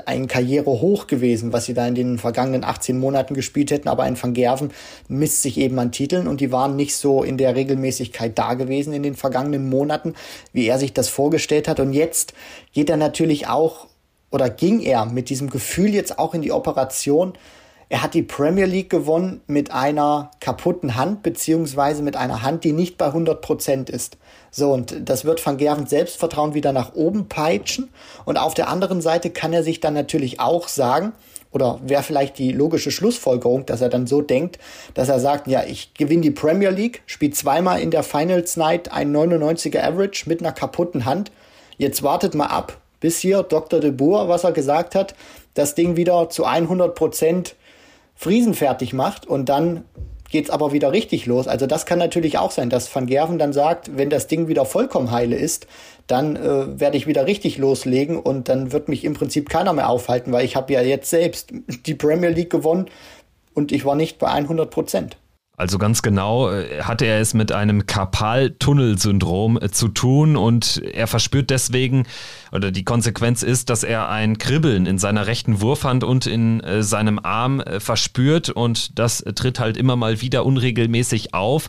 [0.08, 3.88] ein Karrierehoch gewesen, was sie da in den vergangenen 18 Monaten gespielt hätten.
[3.88, 4.72] Aber ein Van Gerven
[5.08, 8.94] misst sich eben an Titeln und die waren nicht so in der Regelmäßigkeit da gewesen
[8.94, 10.16] in den vergangenen Monaten,
[10.54, 11.80] wie er sich das vorgestellt hat.
[11.80, 12.34] Und jetzt
[12.74, 13.86] geht er natürlich auch
[14.32, 17.34] oder ging er mit diesem Gefühl jetzt auch in die Operation,
[17.90, 22.72] er hat die Premier League gewonnen mit einer kaputten Hand, beziehungsweise mit einer Hand, die
[22.72, 24.18] nicht bei 100 Prozent ist.
[24.52, 27.90] So, und das wird Van Gervens Selbstvertrauen wieder nach oben peitschen.
[28.26, 31.14] Und auf der anderen Seite kann er sich dann natürlich auch sagen,
[31.52, 34.60] oder wäre vielleicht die logische Schlussfolgerung, dass er dann so denkt,
[34.94, 38.92] dass er sagt, ja, ich gewinne die Premier League, spiele zweimal in der Finals Night
[38.92, 41.32] ein 99er Average mit einer kaputten Hand.
[41.80, 43.80] Jetzt wartet mal ab, bis hier Dr.
[43.80, 45.16] de Boer, was er gesagt hat,
[45.56, 47.56] das Ding wieder zu 100 Prozent
[48.22, 49.86] Friesen fertig macht und dann
[50.30, 51.48] geht's aber wieder richtig los.
[51.48, 54.66] Also das kann natürlich auch sein, dass Van Gerven dann sagt, wenn das Ding wieder
[54.66, 55.68] vollkommen heile ist,
[56.06, 59.88] dann äh, werde ich wieder richtig loslegen und dann wird mich im Prinzip keiner mehr
[59.88, 61.54] aufhalten, weil ich habe ja jetzt selbst
[61.86, 62.88] die Premier League gewonnen
[63.54, 65.16] und ich war nicht bei 100 Prozent.
[65.60, 71.06] Also ganz genau äh, hatte er es mit einem Karpaltunnelsyndrom äh, zu tun und er
[71.06, 72.08] verspürt deswegen,
[72.54, 76.82] oder die Konsequenz ist, dass er ein Kribbeln in seiner rechten Wurfhand und in äh,
[76.82, 81.68] seinem Arm verspürt und das tritt halt immer mal wieder unregelmäßig auf.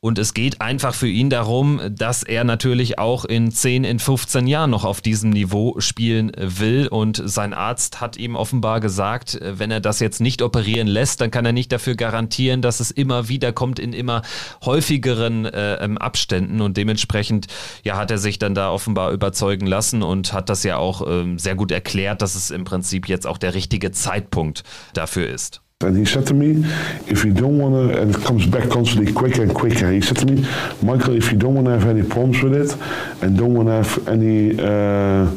[0.00, 4.46] Und es geht einfach für ihn darum, dass er natürlich auch in 10, in 15
[4.46, 6.86] Jahren noch auf diesem Niveau spielen will.
[6.86, 11.32] Und sein Arzt hat ihm offenbar gesagt, wenn er das jetzt nicht operieren lässt, dann
[11.32, 14.22] kann er nicht dafür garantieren, dass es immer wieder kommt in immer
[14.64, 16.60] häufigeren äh, ähm, Abständen.
[16.60, 17.48] Und dementsprechend
[17.82, 21.40] ja, hat er sich dann da offenbar überzeugen lassen und hat das ja auch ähm,
[21.40, 24.62] sehr gut erklärt, dass es im Prinzip jetzt auch der richtige Zeitpunkt
[24.94, 25.60] dafür ist.
[25.80, 26.64] And he said to me,
[27.06, 30.16] if you don't want to, and it comes back constantly quicker and quicker, he said
[30.16, 30.44] to me,
[30.82, 32.76] Michael, if you don't want to have any problems with it
[33.22, 35.30] and don't want to have any uh,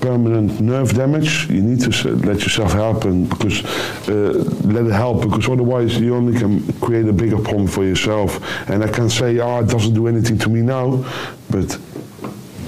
[0.00, 3.64] permanent nerve damage, you need to let yourself help and because
[4.08, 8.38] uh, let it help because otherwise you only can create a bigger problem for yourself.
[8.70, 11.04] And I can say, oh, it doesn't do anything to me now,
[11.50, 11.76] but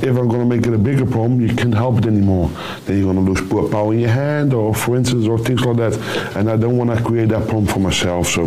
[0.05, 2.49] if I'm going to make it a bigger problem, you can't help it anymore.
[2.85, 5.77] Then you're going to lose power in your hand, or for instance, or things like
[5.77, 5.95] that.
[6.37, 8.29] And I don't want to create that problem for myself.
[8.29, 8.47] So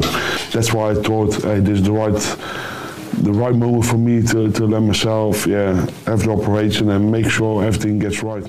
[0.51, 2.13] that's why I thought hey, this is the right,
[3.23, 5.73] the right moment for me to, to let myself, yeah,
[6.05, 8.45] have the operation and make sure everything gets right.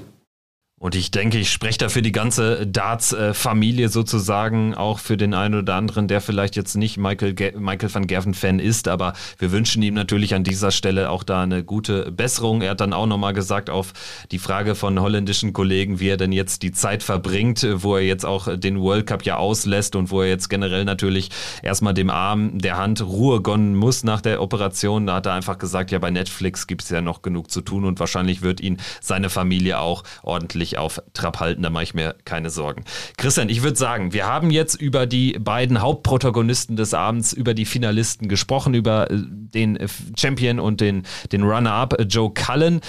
[0.80, 5.56] Und ich denke, ich spreche da für die ganze Darts-Familie sozusagen, auch für den einen
[5.56, 9.94] oder anderen, der vielleicht jetzt nicht Michael, Michael van Gerven-Fan ist, aber wir wünschen ihm
[9.94, 12.62] natürlich an dieser Stelle auch da eine gute Besserung.
[12.62, 13.92] Er hat dann auch nochmal gesagt auf
[14.30, 18.24] die Frage von holländischen Kollegen, wie er denn jetzt die Zeit verbringt, wo er jetzt
[18.24, 22.56] auch den World Cup ja auslässt und wo er jetzt generell natürlich erstmal dem Arm,
[22.58, 25.08] der Hand Ruhe gönnen muss nach der Operation.
[25.08, 27.84] Da hat er einfach gesagt, ja, bei Netflix gibt es ja noch genug zu tun
[27.84, 31.94] und wahrscheinlich wird ihn seine Familie auch ordentlich ordentlich auf Trab halten, da mache ich
[31.94, 32.84] mir keine Sorgen.
[33.16, 37.64] Christian, ich würde sagen, wir haben jetzt über die beiden Hauptprotagonisten des Abends, über die
[37.64, 39.78] Finalisten gesprochen, über äh, den
[40.16, 42.80] Champion und den, den Runner-up, äh, Joe Cullen.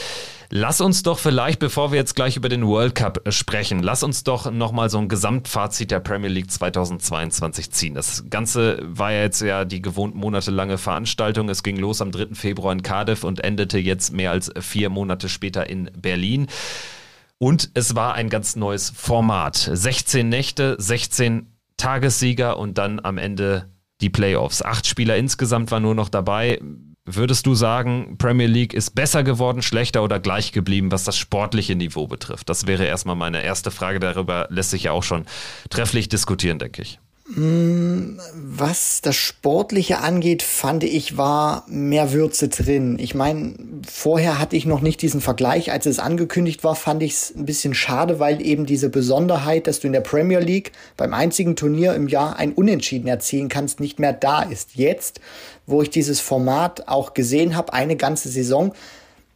[0.52, 4.02] Lass uns doch vielleicht, bevor wir jetzt gleich über den World Cup äh, sprechen, lass
[4.02, 7.94] uns doch nochmal so ein Gesamtfazit der Premier League 2022 ziehen.
[7.94, 11.50] Das Ganze war ja jetzt ja die gewohnt monatelange Veranstaltung.
[11.50, 12.34] Es ging los am 3.
[12.34, 16.48] Februar in Cardiff und endete jetzt mehr als vier Monate später in Berlin.
[17.40, 19.56] Und es war ein ganz neues Format.
[19.56, 21.48] 16 Nächte, 16
[21.78, 23.70] Tagessieger und dann am Ende
[24.02, 24.62] die Playoffs.
[24.62, 26.60] Acht Spieler insgesamt waren nur noch dabei.
[27.06, 31.76] Würdest du sagen, Premier League ist besser geworden, schlechter oder gleich geblieben, was das sportliche
[31.76, 32.50] Niveau betrifft?
[32.50, 34.00] Das wäre erstmal meine erste Frage.
[34.00, 35.26] Darüber lässt sich ja auch schon
[35.70, 37.00] trefflich diskutieren, denke ich.
[37.32, 42.98] Was das Sportliche angeht, fand ich, war mehr Würze drin.
[43.00, 43.54] Ich meine,
[43.88, 45.72] vorher hatte ich noch nicht diesen Vergleich.
[45.72, 49.80] Als es angekündigt war, fand ich es ein bisschen schade, weil eben diese Besonderheit, dass
[49.80, 54.00] du in der Premier League beim einzigen Turnier im Jahr ein Unentschieden erzielen kannst, nicht
[54.00, 54.76] mehr da ist.
[54.76, 55.22] Jetzt,
[55.66, 58.74] wo ich dieses Format auch gesehen habe, eine ganze Saison,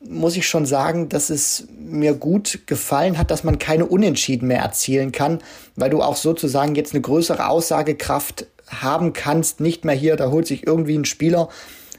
[0.06, 4.62] muss ich schon sagen, dass es mir gut gefallen hat, dass man keine Unentschieden mehr
[4.62, 5.40] erzielen kann,
[5.76, 10.48] weil du auch sozusagen jetzt eine größere Aussagekraft haben kannst, nicht mehr hier, da holt
[10.48, 11.50] sich irgendwie ein Spieler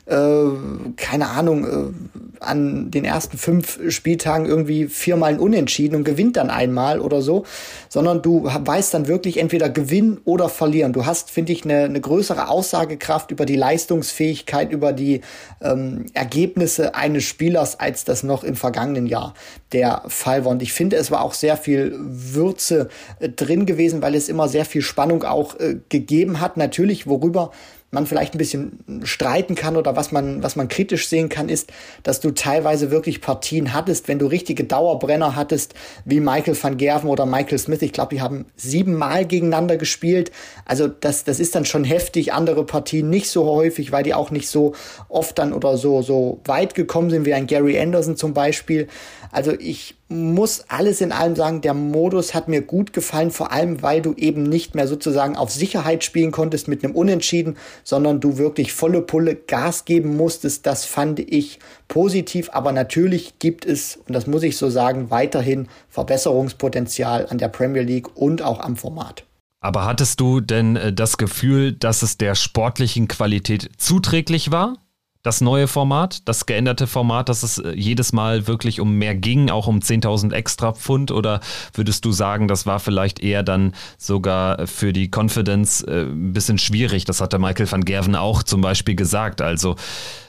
[0.06, 0.50] äh,
[0.96, 1.92] keine Ahnung, äh,
[2.40, 7.44] an den ersten fünf Spieltagen irgendwie viermal ein Unentschieden und gewinnt dann einmal oder so,
[7.88, 10.92] sondern du weißt dann wirklich entweder gewinnen oder verlieren.
[10.92, 15.22] Du hast, finde ich, eine, eine größere Aussagekraft über die Leistungsfähigkeit, über die
[15.62, 19.32] ähm, Ergebnisse eines Spielers, als das noch im vergangenen Jahr
[19.72, 20.52] der Fall war.
[20.52, 22.88] Und ich finde, es war auch sehr viel Würze
[23.20, 26.56] äh, drin gewesen, weil es immer sehr viel Spannung auch äh, gegeben hat.
[26.56, 27.50] Natürlich, worüber
[27.94, 31.72] man vielleicht ein bisschen streiten kann oder was man, was man kritisch sehen kann, ist,
[32.02, 37.08] dass du teilweise wirklich Partien hattest, wenn du richtige Dauerbrenner hattest, wie Michael van Gerven
[37.08, 37.80] oder Michael Smith.
[37.82, 40.30] Ich glaube, die haben siebenmal gegeneinander gespielt.
[40.66, 42.32] Also das, das ist dann schon heftig.
[42.32, 44.74] Andere Partien nicht so häufig, weil die auch nicht so
[45.08, 48.88] oft dann oder so, so weit gekommen sind wie ein Gary Anderson zum Beispiel.
[49.34, 53.82] Also ich muss alles in allem sagen, der Modus hat mir gut gefallen, vor allem
[53.82, 58.38] weil du eben nicht mehr sozusagen auf Sicherheit spielen konntest mit einem Unentschieden, sondern du
[58.38, 60.66] wirklich volle Pulle Gas geben musstest.
[60.66, 65.66] Das fand ich positiv, aber natürlich gibt es, und das muss ich so sagen, weiterhin
[65.88, 69.24] Verbesserungspotenzial an der Premier League und auch am Format.
[69.60, 74.76] Aber hattest du denn äh, das Gefühl, dass es der sportlichen Qualität zuträglich war?
[75.24, 79.50] Das neue Format, das geänderte Format, dass es äh, jedes Mal wirklich um mehr ging,
[79.50, 81.10] auch um 10.000 extra Pfund?
[81.10, 81.40] Oder
[81.72, 86.58] würdest du sagen, das war vielleicht eher dann sogar für die Confidence äh, ein bisschen
[86.58, 87.06] schwierig?
[87.06, 89.40] Das hat der Michael van Gerven auch zum Beispiel gesagt.
[89.40, 89.76] Also,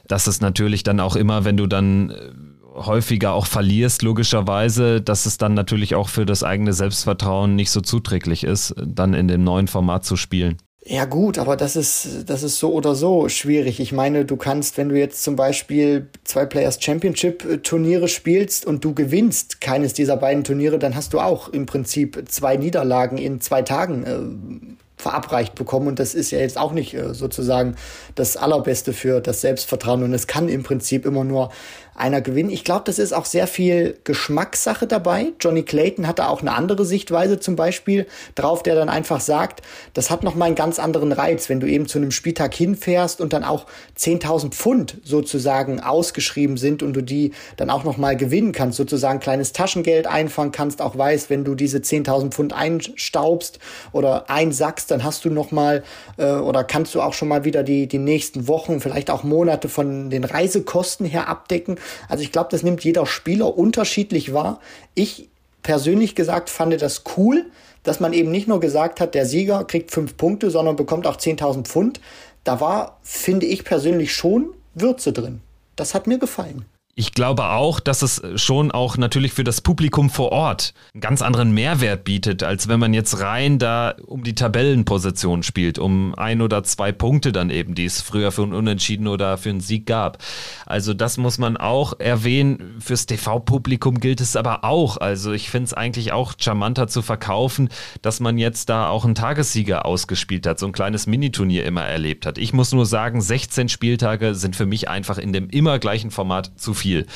[0.08, 2.32] dass es natürlich dann auch immer, wenn du dann äh,
[2.76, 7.82] häufiger auch verlierst, logischerweise, dass es dann natürlich auch für das eigene Selbstvertrauen nicht so
[7.82, 10.58] zuträglich ist, dann in dem neuen Format zu spielen.
[10.88, 13.80] Ja gut, aber das ist, das ist so oder so schwierig.
[13.80, 18.68] Ich meine, du kannst, wenn du jetzt zum Beispiel zwei Players Championship äh, Turniere spielst
[18.68, 23.18] und du gewinnst keines dieser beiden Turniere, dann hast du auch im Prinzip zwei Niederlagen
[23.18, 25.88] in zwei Tagen äh, verabreicht bekommen.
[25.88, 27.76] Und das ist ja jetzt auch nicht äh, sozusagen
[28.14, 30.04] das Allerbeste für das Selbstvertrauen.
[30.04, 31.52] Und es kann im Prinzip immer nur
[31.96, 32.50] einer gewinnen.
[32.50, 35.28] Ich glaube, das ist auch sehr viel Geschmackssache dabei.
[35.40, 38.06] Johnny Clayton hatte auch eine andere Sichtweise zum Beispiel
[38.36, 39.62] drauf, der dann einfach sagt,
[39.94, 43.32] das hat nochmal einen ganz anderen Reiz, wenn du eben zu einem Spieltag hinfährst und
[43.32, 43.66] dann auch
[43.98, 49.54] 10.000 Pfund sozusagen ausgeschrieben sind und du die dann auch nochmal gewinnen kannst, sozusagen kleines
[49.54, 53.60] Taschengeld einfangen kannst, auch weißt, wenn du diese 10.000 Pfund einstaubst
[53.94, 55.84] oder einsackst, dann hast du nochmal
[56.18, 59.70] äh, oder kannst du auch schon mal wieder die, die nächsten Wochen, vielleicht auch Monate
[59.70, 61.78] von den Reisekosten her abdecken.
[62.10, 64.60] Also ich glaube, das nimmt jeder Spieler unterschiedlich wahr.
[64.94, 65.30] Ich
[65.64, 67.46] persönlich gesagt fand das cool,
[67.84, 71.18] dass man eben nicht nur gesagt hat, der Sieger kriegt fünf Punkte, sondern bekommt auch
[71.18, 72.02] 10.000 Pfund.
[72.44, 75.42] Da war, finde ich persönlich schon Würze drin.
[75.76, 76.66] Das hat mir gefallen.
[76.98, 81.22] Ich glaube auch, dass es schon auch natürlich für das Publikum vor Ort einen ganz
[81.22, 86.42] anderen Mehrwert bietet, als wenn man jetzt rein da um die Tabellenposition spielt, um ein
[86.42, 89.86] oder zwei Punkte dann eben, die es früher für einen Unentschieden oder für einen Sieg
[89.88, 90.20] gab.
[90.66, 92.78] Also das muss man auch erwähnen.
[92.80, 94.96] Fürs TV-Publikum gilt es aber auch.
[94.96, 97.68] Also ich finde es eigentlich auch charmanter zu verkaufen,
[98.04, 102.26] dass man jetzt da auch einen Tagessieger ausgespielt hat, so ein kleines Miniturnier immer erlebt
[102.26, 102.38] hat.
[102.38, 106.54] Ich muss nur sagen, 16 Spieltage sind für mich einfach in dem immer gleichen Format
[106.56, 107.08] zu viel viel,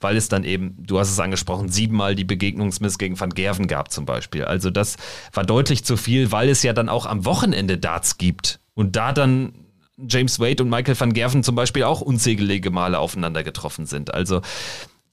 [0.00, 3.92] weil es dann eben, du hast es angesprochen, siebenmal die Begegnungsmiss gegen Van Gerven gab
[3.92, 4.44] zum Beispiel.
[4.44, 4.96] Also das
[5.34, 9.12] war deutlich zu viel, weil es ja dann auch am Wochenende Darts gibt und da
[9.12, 9.52] dann
[9.98, 14.14] James Wade und Michael van Gerven zum Beispiel auch unzählige Male aufeinander getroffen sind.
[14.14, 14.40] Also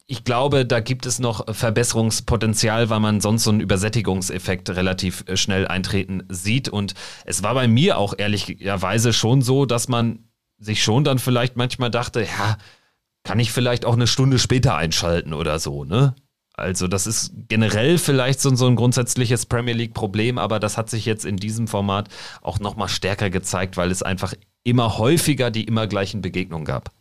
[0.08, 5.36] ich glaube, da gibt es noch Verbesserungspotenzial, weil man sonst so einen Übersättigungseffekt relativ äh,
[5.36, 6.70] schnell eintreten sieht.
[6.70, 6.94] Und
[7.26, 10.20] es war bei mir auch ehrlicherweise schon so, dass man
[10.60, 12.58] sich schon dann vielleicht manchmal dachte, ja,
[13.26, 16.16] kann ich vielleicht auch eine Stunde später einschalten oder so, ne?
[16.54, 21.06] Also das ist generell vielleicht so, so ein grundsätzliches Premier League-Problem, aber das hat sich
[21.06, 22.08] jetzt in diesem Format
[22.42, 26.92] auch nochmal stärker gezeigt, weil es einfach immer häufiger die immer gleichen Begegnungen gab.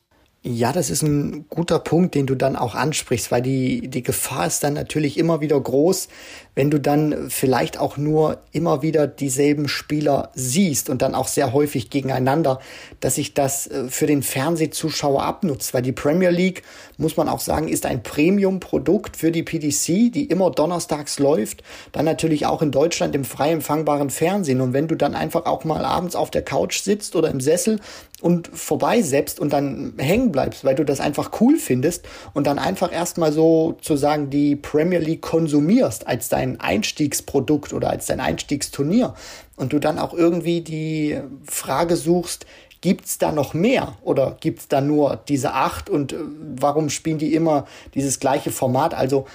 [0.47, 4.47] Ja, das ist ein guter Punkt, den du dann auch ansprichst, weil die, die Gefahr
[4.47, 6.09] ist dann natürlich immer wieder groß,
[6.55, 11.55] wenn du dann vielleicht auch nur immer wieder dieselben Spieler siehst und dann auch sehr
[11.55, 12.61] häufig gegeneinander,
[13.01, 16.63] dass sich das äh, für den Fernsehzuschauer abnutzt, weil die Premier League,
[16.99, 22.05] muss man auch sagen, ist ein Premium-Produkt für die PDC, die immer donnerstags läuft, dann
[22.05, 24.61] natürlich auch in Deutschland im frei empfangbaren Fernsehen.
[24.61, 27.81] Und wenn du dann einfach auch mal abends auf der Couch sitzt oder im Sessel
[28.25, 32.91] und vorbeisetzt und dann hängen bleibst, weil du das einfach cool findest und dann einfach
[32.91, 39.13] erstmal so zu sagen die Premier League konsumierst als dein Einstiegsprodukt oder als dein Einstiegsturnier
[39.57, 42.47] und du dann auch irgendwie die Frage suchst,
[42.81, 46.17] gibt's da noch mehr oder gibt's da nur diese acht und äh,
[46.57, 48.95] warum spielen die immer dieses gleiche Format?
[48.95, 49.27] Also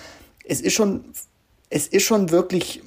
[0.43, 1.03] es ist schon,
[1.69, 2.81] es ist schon wirklich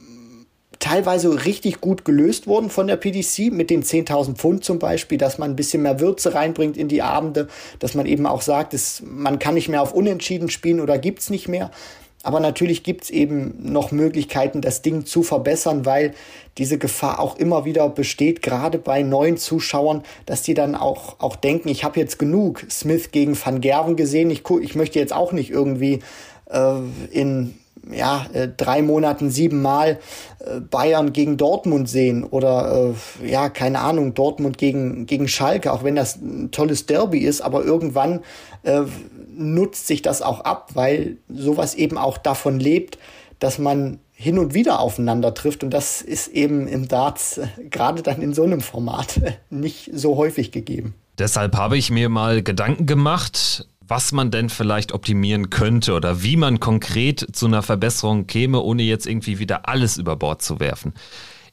[0.82, 5.38] teilweise richtig gut gelöst worden von der PDC mit den 10.000 Pfund zum Beispiel, dass
[5.38, 7.46] man ein bisschen mehr Würze reinbringt in die Abende,
[7.78, 11.30] dass man eben auch sagt, dass man kann nicht mehr auf Unentschieden spielen oder gibt's
[11.30, 11.70] nicht mehr.
[12.24, 16.14] Aber natürlich gibt's eben noch Möglichkeiten, das Ding zu verbessern, weil
[16.58, 21.36] diese Gefahr auch immer wieder besteht, gerade bei neuen Zuschauern, dass die dann auch, auch
[21.36, 25.32] denken, ich habe jetzt genug Smith gegen Van Gerven gesehen, ich, ich möchte jetzt auch
[25.32, 26.00] nicht irgendwie
[26.50, 26.78] äh,
[27.10, 27.54] in
[27.90, 29.98] ja, äh, drei Monaten siebenmal
[30.38, 35.84] äh, Bayern gegen Dortmund sehen oder äh, ja, keine Ahnung, Dortmund gegen, gegen Schalke, auch
[35.84, 38.20] wenn das ein tolles Derby ist, aber irgendwann
[38.62, 38.82] äh,
[39.34, 42.98] nutzt sich das auch ab, weil sowas eben auch davon lebt,
[43.38, 48.02] dass man hin und wieder aufeinander trifft und das ist eben im Darts äh, gerade
[48.02, 49.20] dann in so einem Format
[49.50, 50.94] nicht so häufig gegeben.
[51.18, 56.36] Deshalb habe ich mir mal Gedanken gemacht, was man denn vielleicht optimieren könnte oder wie
[56.36, 60.94] man konkret zu einer Verbesserung käme, ohne jetzt irgendwie wieder alles über Bord zu werfen.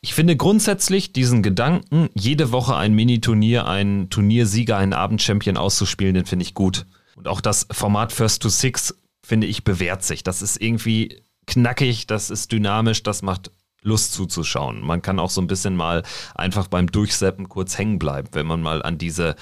[0.02, 6.26] Ich finde grundsätzlich diesen Gedanken, jede Woche ein Mini-Turnier, einen Turniersieger, einen Abendchampion auszuspielen, den
[6.26, 6.86] finde ich gut.
[7.16, 10.24] Und auch das Format First to Six, finde ich, bewährt sich.
[10.24, 13.52] Das ist irgendwie knackig, das ist dynamisch, das macht
[13.82, 14.82] Lust zuzuschauen.
[14.82, 16.04] Man kann auch so ein bisschen mal
[16.34, 19.36] einfach beim Durchseppen kurz hängen bleiben, wenn man mal an diese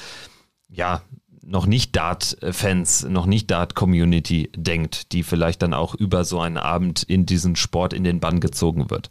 [0.69, 1.01] ja,
[1.47, 7.03] noch nicht Dart-Fans, noch nicht Dart-Community denkt, die vielleicht dann auch über so einen Abend
[7.03, 9.09] in diesen Sport in den Bann gezogen wird.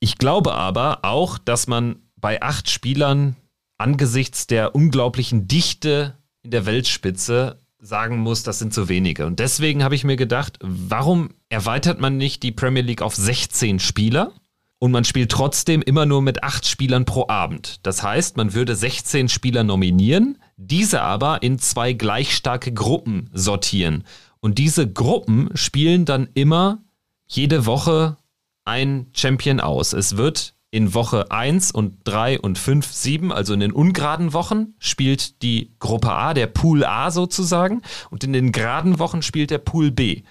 [0.00, 3.36] Ich glaube aber auch, dass man bei acht Spielern
[3.76, 9.26] angesichts der unglaublichen Dichte in der Weltspitze sagen muss, das sind zu wenige.
[9.26, 13.78] Und deswegen habe ich mir gedacht, warum erweitert man nicht die Premier League auf 16
[13.78, 14.32] Spieler?
[14.78, 17.80] Und man spielt trotzdem immer nur mit acht Spielern pro Abend.
[17.82, 24.04] Das heißt, man würde 16 Spieler nominieren, diese aber in zwei gleich starke Gruppen sortieren.
[24.40, 26.82] Und diese Gruppen spielen dann immer
[27.26, 28.18] jede Woche
[28.64, 29.94] ein Champion aus.
[29.94, 34.74] Es wird in Woche 1 und 3 und 5, 7, also in den ungeraden Wochen,
[34.78, 39.58] spielt die Gruppe A, der Pool A sozusagen, und in den geraden Wochen spielt der
[39.58, 40.22] Pool B.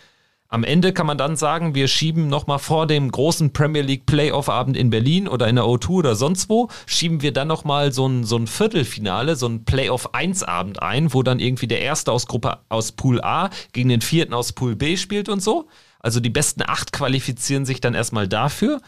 [0.51, 4.75] Am Ende kann man dann sagen, wir schieben nochmal vor dem großen Premier League Playoff-Abend
[4.75, 8.23] in Berlin oder in der O2 oder sonst wo, schieben wir dann nochmal so ein,
[8.23, 12.93] so ein Viertelfinale, so ein Playoff-1-Abend ein, wo dann irgendwie der Erste aus Gruppe aus
[12.93, 15.67] Pool A gegen den Vierten aus Pool B spielt und so.
[15.99, 18.81] Also die besten acht qualifizieren sich dann erstmal dafür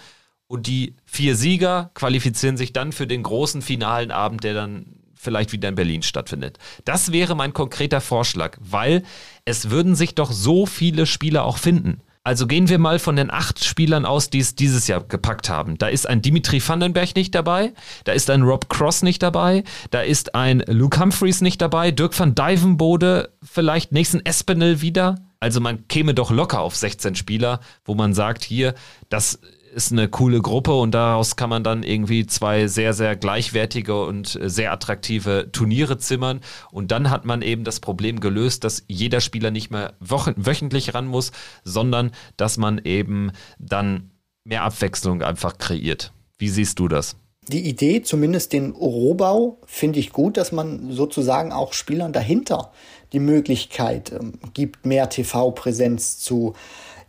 [0.48, 5.52] und die vier Sieger qualifizieren sich dann für den großen finalen Abend, der dann vielleicht
[5.52, 6.58] wieder in Berlin stattfindet.
[6.84, 9.04] Das wäre mein konkreter Vorschlag, weil
[9.46, 12.02] es würden sich doch so viele Spieler auch finden.
[12.24, 15.80] Also gehen wir mal von den acht Spielern aus, die es dieses Jahr gepackt haben.
[15.80, 20.02] Da ist ein Dimitri Vandenberg nicht dabei, da ist ein Rob Cross nicht dabei, da
[20.02, 25.16] ist ein Luke Humphreys nicht dabei, Dirk van Dijvenbode vielleicht nächsten Espinel wieder.
[25.40, 28.76] Also man käme doch locker auf 16 Spieler, wo man sagt, hier,
[29.10, 29.40] das
[29.74, 34.38] ist eine coole Gruppe und daraus kann man dann irgendwie zwei sehr, sehr gleichwertige und
[34.42, 36.42] sehr attraktive Turniere zimmern.
[36.72, 41.08] Und dann hat man eben das Problem gelöst, dass jeder Spieler nicht mehr wöchentlich ran
[41.08, 41.32] muss,
[41.64, 44.12] sondern dass man eben dann
[44.44, 46.12] mehr Abwechslung einfach kreiert.
[46.38, 47.16] Wie siehst du das?
[47.48, 52.72] Die Idee, zumindest den Rohbau, finde ich gut, dass man sozusagen auch Spielern dahinter
[53.14, 56.54] die Möglichkeit ähm, gibt, mehr TV-Präsenz zu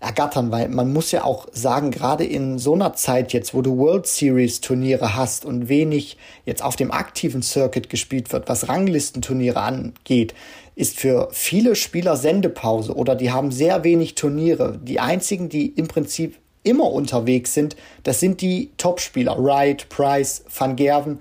[0.02, 3.78] ergattern, weil man muss ja auch sagen, gerade in so einer Zeit jetzt, wo du
[3.78, 9.60] World Series Turniere hast und wenig jetzt auf dem aktiven Circuit gespielt wird, was Ranglistenturniere
[9.60, 10.34] angeht,
[10.74, 14.78] ist für viele Spieler Sendepause oder die haben sehr wenig Turniere.
[14.82, 20.76] Die einzigen, die im Prinzip immer unterwegs sind, das sind die Topspieler, Wright, Price, Van
[20.76, 21.20] Gerven.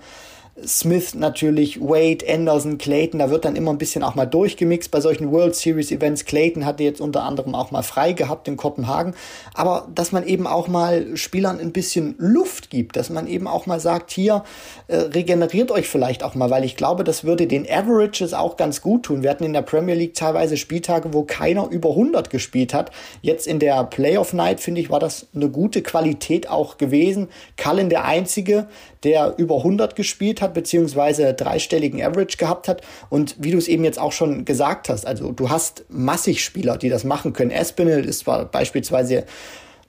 [0.66, 5.00] Smith natürlich, Wade, Anderson, Clayton, da wird dann immer ein bisschen auch mal durchgemixt bei
[5.00, 6.26] solchen World Series Events.
[6.26, 9.14] Clayton hatte jetzt unter anderem auch mal frei gehabt in Kopenhagen.
[9.54, 13.64] Aber dass man eben auch mal Spielern ein bisschen Luft gibt, dass man eben auch
[13.64, 14.44] mal sagt, hier,
[14.88, 18.82] äh, regeneriert euch vielleicht auch mal, weil ich glaube, das würde den Averages auch ganz
[18.82, 19.22] gut tun.
[19.22, 22.90] Wir hatten in der Premier League teilweise Spieltage, wo keiner über 100 gespielt hat.
[23.22, 27.28] Jetzt in der Playoff Night, finde ich, war das eine gute Qualität auch gewesen.
[27.56, 28.66] Cullen der Einzige,
[29.02, 32.82] der über 100 gespielt hat, beziehungsweise dreistelligen Average gehabt hat.
[33.08, 36.76] Und wie du es eben jetzt auch schon gesagt hast, also du hast massig Spieler,
[36.76, 37.50] die das machen können.
[37.50, 39.24] Espinel ist zwar beispielsweise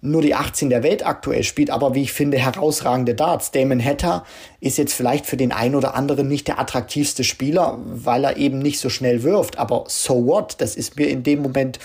[0.03, 3.51] nur die 18 der Welt aktuell spielt, aber wie ich finde, herausragende Darts.
[3.51, 4.25] Damon Hatter
[4.59, 8.59] ist jetzt vielleicht für den einen oder anderen nicht der attraktivste Spieler, weil er eben
[8.59, 9.57] nicht so schnell wirft.
[9.57, 10.55] Aber so what?
[10.59, 11.79] Das ist mir in dem Moment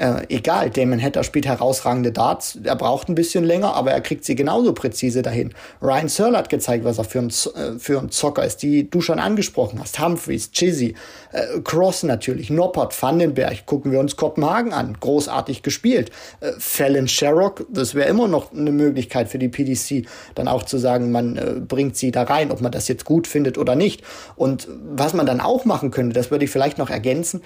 [0.00, 2.58] äh, egal, Damon Hatter spielt herausragende Darts.
[2.64, 5.54] Er braucht ein bisschen länger, aber er kriegt sie genauso präzise dahin.
[5.80, 9.00] Ryan Searle hat gezeigt, was er für ein, äh, für ein Zocker ist, die du
[9.00, 10.00] schon angesprochen hast.
[10.00, 10.96] Humphreys, Chizzy,
[11.30, 13.66] äh, Cross natürlich, Noppert, Vandenberg.
[13.66, 14.96] Gucken wir uns Kopenhagen an.
[14.98, 16.10] Großartig gespielt.
[16.40, 20.76] Äh, Fallon Sherrock, das wäre immer noch eine Möglichkeit für die PDC, dann auch zu
[20.76, 24.02] sagen, man äh, bringt sie da rein, ob man das jetzt gut findet oder nicht.
[24.34, 27.42] Und was man dann auch machen könnte, das würde ich vielleicht noch ergänzen,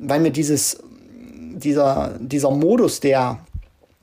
[0.00, 0.78] weil mir dieses
[1.64, 3.38] dieser, dieser Modus, der,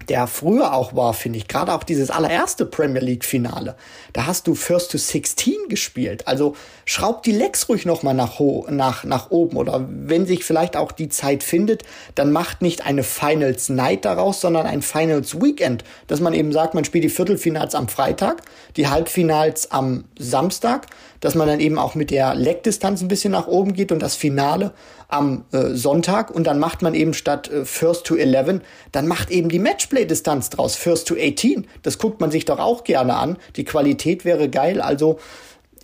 [0.07, 3.75] der früher auch war, finde ich, gerade auch dieses allererste Premier League Finale,
[4.13, 6.27] da hast du First to 16 gespielt.
[6.27, 6.55] Also
[6.85, 8.39] schraub die Lex ruhig nochmal nach,
[8.69, 11.83] nach, nach oben oder wenn sich vielleicht auch die Zeit findet,
[12.15, 16.73] dann macht nicht eine Finals Night daraus, sondern ein Finals Weekend, dass man eben sagt,
[16.73, 18.41] man spielt die Viertelfinals am Freitag,
[18.75, 20.87] die Halbfinals am Samstag,
[21.19, 24.15] dass man dann eben auch mit der Leckdistanz ein bisschen nach oben geht und das
[24.15, 24.73] Finale
[25.09, 29.31] am äh, Sonntag und dann macht man eben statt äh, First to 11, dann macht
[29.31, 31.67] eben die Matchplay-Distanz draus, First to 18.
[31.81, 33.37] Das guckt man sich doch auch gerne an.
[33.55, 35.19] Die Qualität wäre geil, also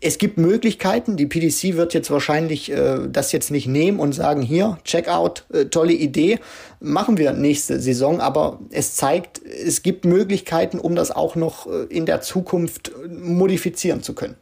[0.01, 1.17] es gibt Möglichkeiten.
[1.17, 5.65] Die PDC wird jetzt wahrscheinlich äh, das jetzt nicht nehmen und sagen, hier, Checkout, äh,
[5.65, 6.39] tolle Idee,
[6.79, 8.19] machen wir nächste Saison.
[8.19, 13.07] Aber es zeigt, es gibt Möglichkeiten, um das auch noch äh, in der Zukunft äh,
[13.07, 14.35] modifizieren zu können.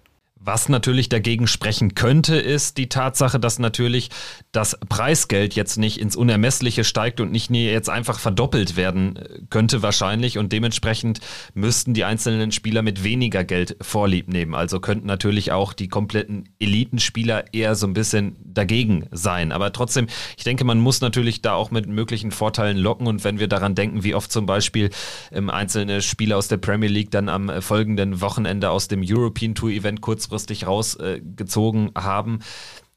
[0.45, 4.09] Was natürlich dagegen sprechen könnte, ist die Tatsache, dass natürlich
[4.51, 9.81] das Preisgeld jetzt nicht ins Unermessliche steigt und nicht jetzt einfach verdoppelt werden äh, könnte
[9.81, 11.21] wahrscheinlich und dementsprechend
[11.53, 14.53] müssten die einzelnen Spieler mit weniger Geld Vorlieb nehmen.
[14.53, 19.53] Also könnten natürlich auch die kompletten Elitenspieler eher so ein bisschen dagegen sein.
[19.53, 23.39] Aber trotzdem, ich denke, man muss natürlich da auch mit möglichen Vorteilen locken und wenn
[23.39, 24.89] wir daran denken, wie oft zum Beispiel
[25.31, 29.55] ähm, einzelne Spieler aus der Premier League dann am äh, folgenden Wochenende aus dem European
[29.55, 32.39] Tour Event kurz kurzfristig rausgezogen äh, haben,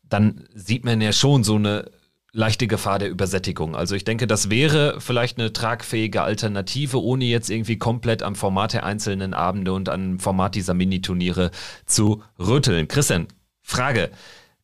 [0.09, 1.91] dann sieht man ja schon so eine
[2.33, 3.75] leichte Gefahr der Übersättigung.
[3.75, 8.75] Also ich denke, das wäre vielleicht eine tragfähige Alternative, ohne jetzt irgendwie komplett am Format
[8.75, 11.51] der einzelnen Abende und am Format dieser Miniturniere
[11.87, 12.89] zu rütteln.
[12.89, 13.27] Christian,
[13.63, 14.11] Frage.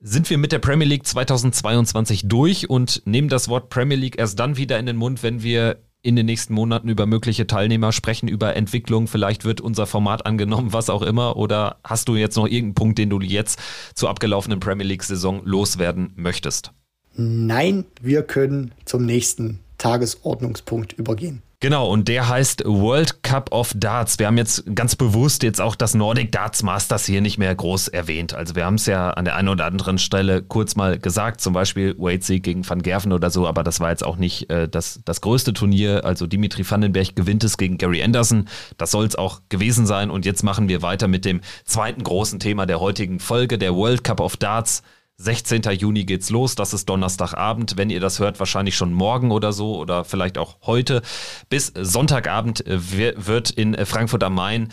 [0.04, 4.38] Sind wir mit der Premier League 2022 durch und nehmen das Wort Premier League erst
[4.38, 8.28] dann wieder in den Mund, wenn wir in den nächsten Monaten über mögliche Teilnehmer sprechen,
[8.28, 12.46] über Entwicklung, vielleicht wird unser Format angenommen, was auch immer, oder hast du jetzt noch
[12.46, 13.60] irgendeinen Punkt, den du jetzt
[13.94, 16.72] zur abgelaufenen Premier League-Saison loswerden möchtest?
[17.14, 21.42] Nein, wir können zum nächsten Tagesordnungspunkt übergehen.
[21.62, 24.18] Genau, und der heißt World Cup of Darts.
[24.18, 27.86] Wir haben jetzt ganz bewusst jetzt auch das Nordic Darts Masters hier nicht mehr groß
[27.86, 28.34] erwähnt.
[28.34, 31.52] Also wir haben es ja an der einen oder anderen Stelle kurz mal gesagt, zum
[31.52, 34.68] Beispiel Wade Sieg gegen Van Gerven oder so, aber das war jetzt auch nicht äh,
[34.68, 36.04] das, das größte Turnier.
[36.04, 38.48] Also Dimitri Vandenberg gewinnt es gegen Gary Anderson.
[38.76, 40.10] Das soll es auch gewesen sein.
[40.10, 44.02] Und jetzt machen wir weiter mit dem zweiten großen Thema der heutigen Folge, der World
[44.02, 44.82] Cup of Darts
[45.22, 45.62] 16.
[45.78, 46.54] Juni geht's los.
[46.54, 47.76] Das ist Donnerstagabend.
[47.76, 51.02] Wenn ihr das hört, wahrscheinlich schon morgen oder so oder vielleicht auch heute.
[51.48, 54.68] Bis Sonntagabend wird in Frankfurt am Main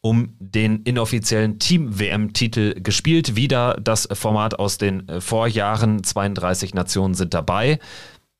[0.00, 3.34] um den inoffiziellen Team-WM-Titel gespielt.
[3.34, 6.04] Wieder das Format aus den Vorjahren.
[6.04, 7.78] 32 Nationen sind dabei.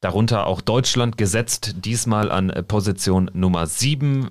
[0.01, 4.29] Darunter auch Deutschland gesetzt, diesmal an Position Nummer 7.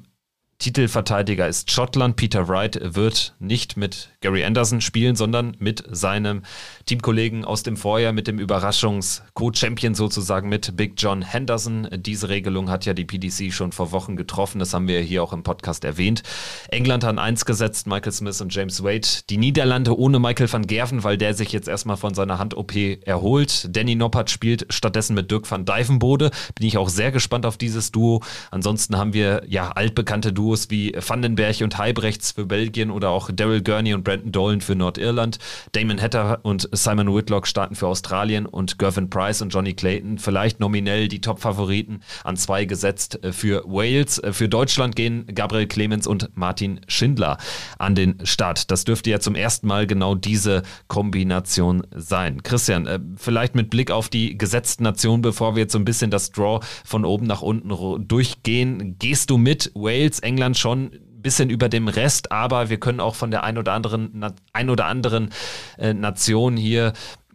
[0.59, 2.15] Titelverteidiger ist Schottland.
[2.15, 6.41] Peter Wright wird nicht mit Gary Anderson spielen, sondern mit seinem
[6.87, 11.87] Teamkollegen aus dem Vorjahr, mit dem Überraschungs-Co-Champion sozusagen, mit Big John Henderson.
[11.91, 14.57] Diese Regelung hat ja die PDC schon vor Wochen getroffen.
[14.57, 16.23] Das haben wir hier auch im Podcast erwähnt.
[16.69, 19.07] England hat eins gesetzt, Michael Smith und James Wade.
[19.29, 22.73] Die Niederlande ohne Michael van Gerven, weil der sich jetzt erstmal von seiner Hand-OP
[23.05, 23.67] erholt.
[23.75, 26.31] Danny Noppert spielt stattdessen mit Dirk van Dijvenbode.
[26.55, 28.23] Bin ich auch sehr gespannt auf dieses Duo.
[28.49, 33.29] Ansonsten haben wir ja altbekannte Duos Duos wie Vandenberg und Heibrechts für Belgien oder auch
[33.29, 35.39] Daryl Gurney und Brandon Dolan für Nordirland.
[35.73, 40.61] Damon Hatter und Simon Whitlock starten für Australien und Gervin Price und Johnny Clayton vielleicht
[40.61, 44.19] nominell die Top-Favoriten an zwei gesetzt äh, für Wales.
[44.19, 47.37] Äh, für Deutschland gehen Gabriel Clemens und Martin Schindler
[47.77, 48.71] an den Start.
[48.71, 52.41] Das dürfte ja zum ersten Mal genau diese Kombination sein.
[52.41, 56.09] Christian, äh, vielleicht mit Blick auf die gesetzten Nationen, bevor wir jetzt so ein bisschen
[56.09, 58.95] das Draw von oben nach unten durchgehen.
[58.97, 62.99] Gehst du mit Wales, England, England schon ein bisschen über dem Rest, aber wir können
[62.99, 64.23] auch von der ein oder anderen,
[64.53, 65.31] ein oder anderen
[65.79, 66.93] äh, Nation hier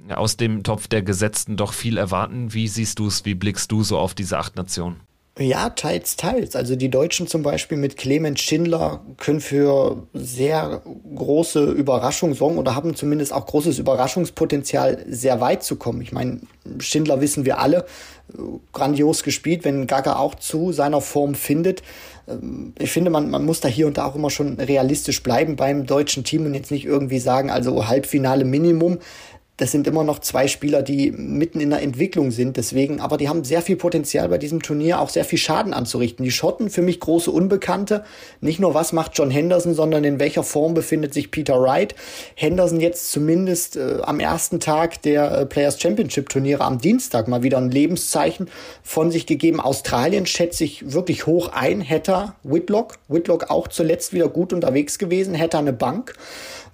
[0.08, 2.54] aus dem Topf der Gesetzten doch viel erwarten.
[2.54, 5.00] Wie siehst du es, wie blickst du so auf diese acht Nationen?
[5.38, 6.54] Ja, teils, teils.
[6.54, 10.82] Also die Deutschen zum Beispiel mit Clemens Schindler können für sehr
[11.14, 16.02] große Überraschung sorgen oder haben zumindest auch großes Überraschungspotenzial, sehr weit zu kommen.
[16.02, 16.40] Ich meine,
[16.78, 17.86] Schindler wissen wir alle,
[18.72, 21.82] grandios gespielt, wenn Gaga auch zu seiner Form findet.
[22.78, 25.86] Ich finde, man, man muss da hier und da auch immer schon realistisch bleiben beim
[25.86, 28.98] deutschen Team und jetzt nicht irgendwie sagen, also Halbfinale Minimum
[29.62, 32.56] das sind immer noch zwei Spieler, die mitten in der Entwicklung sind.
[32.56, 36.24] Deswegen, aber die haben sehr viel Potenzial bei diesem Turnier, auch sehr viel Schaden anzurichten.
[36.24, 38.02] Die Schotten für mich große Unbekannte.
[38.40, 41.94] Nicht nur was macht John Henderson, sondern in welcher Form befindet sich Peter Wright.
[42.34, 47.44] Henderson jetzt zumindest äh, am ersten Tag der äh, Players Championship Turniere am Dienstag mal
[47.44, 48.48] wieder ein Lebenszeichen
[48.82, 49.60] von sich gegeben.
[49.60, 51.88] Australien schätze ich wirklich hoch ein.
[51.88, 52.98] Hatter, Whitlock.
[53.06, 55.38] Whitlock auch zuletzt wieder gut unterwegs gewesen.
[55.38, 56.14] Hatter eine Bank.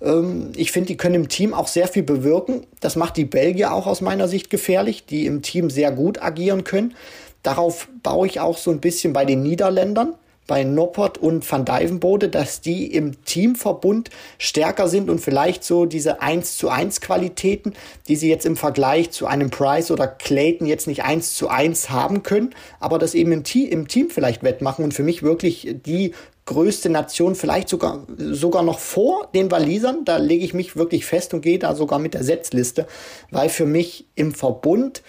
[0.03, 2.67] Ähm, ich finde, die können im Team auch sehr viel bewirken.
[2.81, 6.65] Das macht die Belgier auch aus meiner Sicht gefährlich, die im Team sehr gut agieren
[6.65, 6.95] können.
[7.43, 10.15] Darauf baue ich auch so ein bisschen bei den Niederländern,
[10.49, 16.21] bei Noppert und Van Dijvenbode, dass die im Teamverbund stärker sind und vielleicht so diese
[16.21, 17.75] 1 zu 1 Qualitäten,
[18.09, 21.91] die sie jetzt im Vergleich zu einem Price oder Clayton jetzt nicht 1 zu 1
[21.91, 26.15] haben können, aber das eben im, im Team vielleicht wettmachen und für mich wirklich die
[26.49, 30.07] größte Nation, vielleicht sogar, sogar noch vor den Walisern.
[30.07, 32.87] Da lege ich mich wirklich fest und gehe da sogar mit der Setzliste,
[33.31, 35.03] weil für mich im Verbund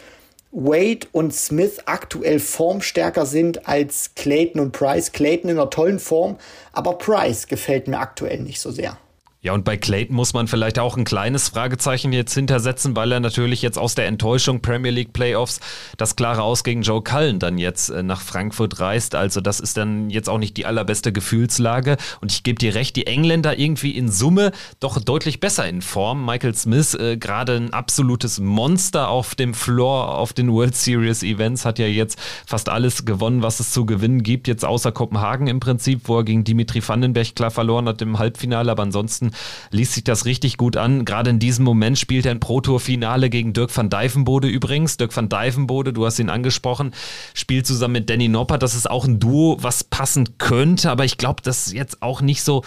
[0.52, 5.12] Wade und Smith aktuell formstärker sind als Clayton und Price.
[5.12, 6.38] Clayton in einer tollen Form,
[6.74, 8.98] aber Price gefällt mir aktuell nicht so sehr.
[9.42, 13.22] Ja, und bei Clayton muss man vielleicht auch ein kleines Fragezeichen jetzt hintersetzen, weil er
[13.22, 15.62] natürlich jetzt aus der Enttäuschung Premier League Playoffs
[15.96, 19.16] das klare Aus gegen Joe Cullen dann jetzt äh, nach Frankfurt reist.
[19.16, 21.96] Also das ist dann jetzt auch nicht die allerbeste Gefühlslage.
[22.20, 26.26] Und ich gebe dir recht, die Engländer irgendwie in Summe doch deutlich besser in Form.
[26.26, 31.64] Michael Smith, äh, gerade ein absolutes Monster auf dem Floor auf den World Series Events,
[31.64, 34.50] hat ja jetzt fast alles gewonnen, was es zu gewinnen gibt.
[34.50, 38.70] Jetzt außer Kopenhagen im Prinzip, wo er gegen Dimitri Vandenberg klar verloren hat im Halbfinale,
[38.70, 39.29] aber ansonsten
[39.72, 41.06] liest sich das richtig gut an.
[41.06, 44.98] Gerade in diesem Moment spielt er ein Pro-Tour-Finale gegen Dirk van Dijvenbode übrigens.
[44.98, 46.94] Dirk van Dijvenbode, du hast ihn angesprochen,
[47.34, 48.64] spielt zusammen mit Danny Noppert.
[48.64, 52.22] Das ist auch ein Duo, was passen könnte, aber ich glaube, das ist jetzt auch
[52.22, 52.64] nicht so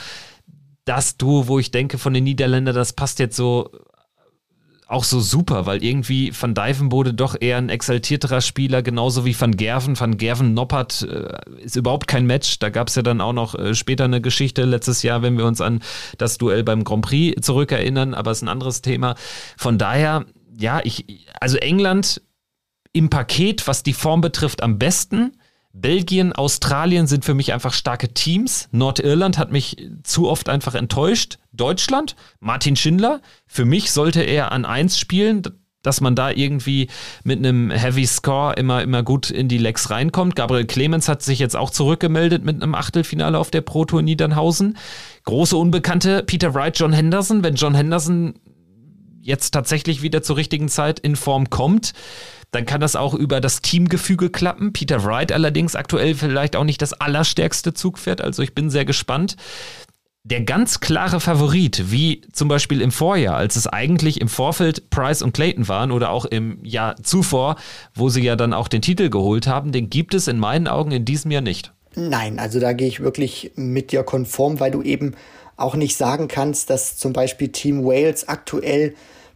[0.85, 3.71] das Duo, wo ich denke von den Niederländern, das passt jetzt so
[4.93, 9.57] auch so super, weil irgendwie Van Dijvenbode doch eher ein exaltierterer Spieler, genauso wie Van
[9.57, 9.99] Gerven.
[9.99, 12.59] Van Gerven Noppert äh, ist überhaupt kein Match.
[12.59, 15.47] Da gab es ja dann auch noch äh, später eine Geschichte letztes Jahr, wenn wir
[15.47, 15.81] uns an
[16.19, 19.15] das Duell beim Grand Prix zurückerinnern, aber ist ein anderes Thema.
[19.57, 20.27] Von daher,
[20.59, 22.21] ja, ich, also England
[22.93, 25.33] im Paket, was die Form betrifft, am besten.
[25.73, 28.69] Belgien, Australien sind für mich einfach starke Teams.
[28.73, 31.39] Nordirland hat mich zu oft einfach enttäuscht.
[31.53, 35.43] Deutschland, Martin Schindler, für mich sollte er an 1 spielen,
[35.83, 36.89] dass man da irgendwie
[37.25, 40.37] mit einem Heavy Score immer, immer gut in die Legs reinkommt.
[40.37, 44.77] Gabriel Clemens hat sich jetzt auch zurückgemeldet mit einem Achtelfinale auf der Pro Tour Niedernhausen.
[45.25, 47.43] Große Unbekannte, Peter Wright, John Henderson.
[47.43, 48.35] Wenn John Henderson
[49.23, 51.93] jetzt tatsächlich wieder zur richtigen Zeit in Form kommt,
[52.51, 54.73] dann kann das auch über das Teamgefüge klappen.
[54.73, 59.37] Peter Wright allerdings aktuell vielleicht auch nicht das allerstärkste Zugpferd, also ich bin sehr gespannt.
[60.25, 65.21] der ganz klare Favorit, wie zum Beispiel im Vorjahr, als es eigentlich im Vorfeld Price
[65.23, 67.57] und Clayton waren oder auch im Jahr zuvor,
[67.95, 70.93] wo sie ja dann auch den Titel geholt haben, den gibt es in meinen Augen
[70.93, 71.73] in diesem Jahr nicht.
[71.95, 75.15] Nein, also da gehe ich wirklich mit dir konform, weil du eben
[75.63, 78.95] auch nicht sagen kannst, dass zum Beispiel Team Wales aktuell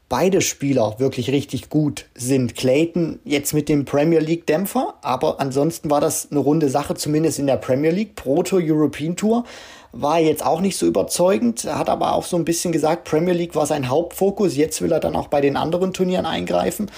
[0.09, 2.55] beide Spieler wirklich richtig gut sind.
[2.55, 7.39] Clayton jetzt mit dem Premier League Dämpfer, aber ansonsten war das eine runde Sache, zumindest
[7.39, 8.14] in der Premier League.
[8.14, 9.45] Proto European Tour
[9.93, 13.55] war jetzt auch nicht so überzeugend, hat aber auch so ein bisschen gesagt, Premier League
[13.55, 16.91] war sein Hauptfokus, jetzt will er dann auch bei den anderen Turnieren eingreifen.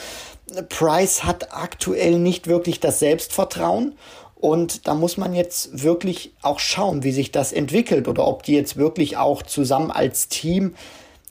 [0.69, 3.95] Price hat aktuell nicht wirklich das Selbstvertrauen
[4.41, 8.55] und da muss man jetzt wirklich auch schauen, wie sich das entwickelt oder ob die
[8.55, 10.75] jetzt wirklich auch zusammen als Team,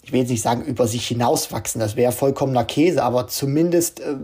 [0.03, 4.15] ich will jetzt nicht sagen, über sich hinauswachsen, das wäre vollkommener Käse, aber zumindest äh,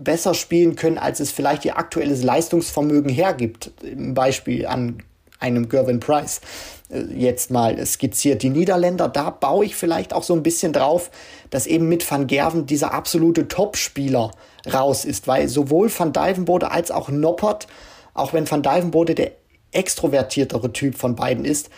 [0.00, 3.72] besser spielen können, als es vielleicht ihr aktuelles Leistungsvermögen hergibt.
[3.82, 5.02] Im Beispiel an
[5.40, 6.40] einem Gervin Price
[6.88, 8.42] äh, jetzt mal skizziert.
[8.42, 11.10] Die Niederländer, da baue ich vielleicht auch so ein bisschen drauf,
[11.50, 14.30] dass eben mit Van Gerven dieser absolute Topspieler
[14.72, 17.66] raus ist, weil sowohl Van Dijvenbode als auch Noppert,
[18.14, 19.32] auch wenn Van Dijvenbode der
[19.72, 21.70] extrovertiertere Typ von beiden ist,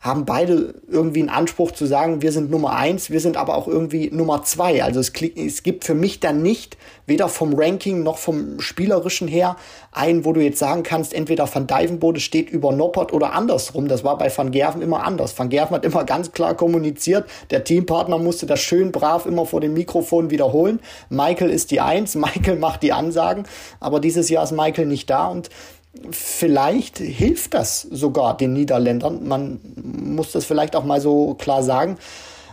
[0.00, 3.66] haben beide irgendwie einen Anspruch zu sagen, wir sind Nummer eins, wir sind aber auch
[3.66, 4.84] irgendwie Nummer zwei.
[4.84, 6.76] Also es, es gibt für mich dann nicht,
[7.06, 9.56] weder vom Ranking noch vom Spielerischen her,
[9.90, 13.88] einen, wo du jetzt sagen kannst, entweder Van Dijvenbode steht über Noppert oder andersrum.
[13.88, 15.36] Das war bei Van Gerven immer anders.
[15.36, 19.60] Van Gerven hat immer ganz klar kommuniziert, der Teampartner musste das schön brav immer vor
[19.60, 20.78] dem Mikrofon wiederholen.
[21.08, 23.48] Michael ist die Eins, Michael macht die Ansagen,
[23.80, 25.50] aber dieses Jahr ist Michael nicht da und
[26.10, 29.26] vielleicht hilft das sogar den Niederländern.
[29.26, 31.98] Man muss das vielleicht auch mal so klar sagen.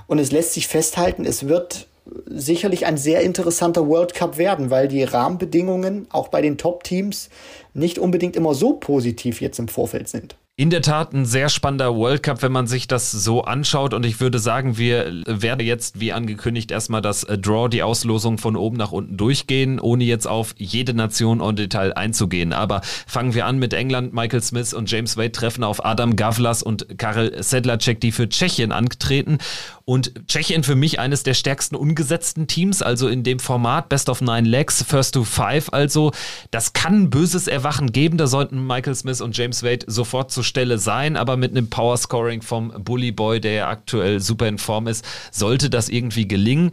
[0.07, 1.87] Und es lässt sich festhalten, es wird
[2.27, 7.29] sicherlich ein sehr interessanter World Cup werden, weil die Rahmenbedingungen auch bei den Top-Teams
[7.73, 10.35] nicht unbedingt immer so positiv jetzt im Vorfeld sind.
[10.57, 13.93] In der Tat ein sehr spannender World Cup, wenn man sich das so anschaut.
[13.93, 18.37] Und ich würde sagen, wir werden jetzt, wie angekündigt, erstmal das äh, Draw, die Auslosung
[18.37, 22.53] von oben nach unten durchgehen, ohne jetzt auf jede Nation en Detail einzugehen.
[22.53, 24.13] Aber fangen wir an mit England.
[24.13, 28.71] Michael Smith und James Wade treffen auf Adam Gavlas und Karel Sedlacek, die für Tschechien
[28.71, 29.39] antreten.
[29.83, 34.21] Und Tschechien für mich eines der stärksten ungesetzten Teams, also in dem Format Best of
[34.21, 35.73] Nine Legs, First to Five.
[35.73, 36.13] Also
[36.49, 38.17] das kann ein böses Erwachen geben.
[38.17, 42.41] Da sollten Michael Smith und James Wade sofort zur Stelle sein, aber mit einem Power-Scoring
[42.41, 46.71] vom Bully Boy, der ja aktuell super in Form ist, sollte das irgendwie gelingen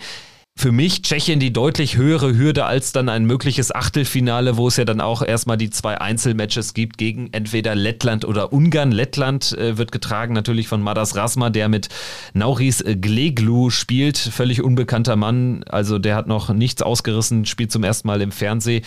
[0.55, 4.85] für mich Tschechien die deutlich höhere Hürde als dann ein mögliches Achtelfinale, wo es ja
[4.85, 8.93] dann auch erstmal die zwei Einzelmatches gibt gegen entweder Lettland oder Ungarn.
[8.93, 11.89] Lettland äh, wird getragen natürlich von Madas Rasma, der mit
[12.35, 14.19] Nauris Gleglu spielt.
[14.19, 18.85] Völlig unbekannter Mann, also der hat noch nichts ausgerissen, spielt zum ersten Mal im Fernsehen.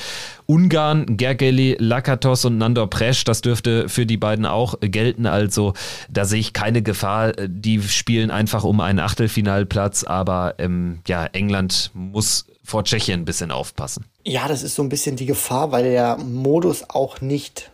[0.47, 5.25] Ungarn, Gergely, Lakatos und Nandor Presch, das dürfte für die beiden auch gelten.
[5.25, 5.73] Also
[6.09, 7.33] da sehe ich keine Gefahr.
[7.33, 13.51] Die spielen einfach um einen Achtelfinalplatz, aber ähm, ja, England muss vor Tschechien ein bisschen
[13.51, 14.05] aufpassen.
[14.23, 17.71] Ja, das ist so ein bisschen die Gefahr, weil der Modus auch nicht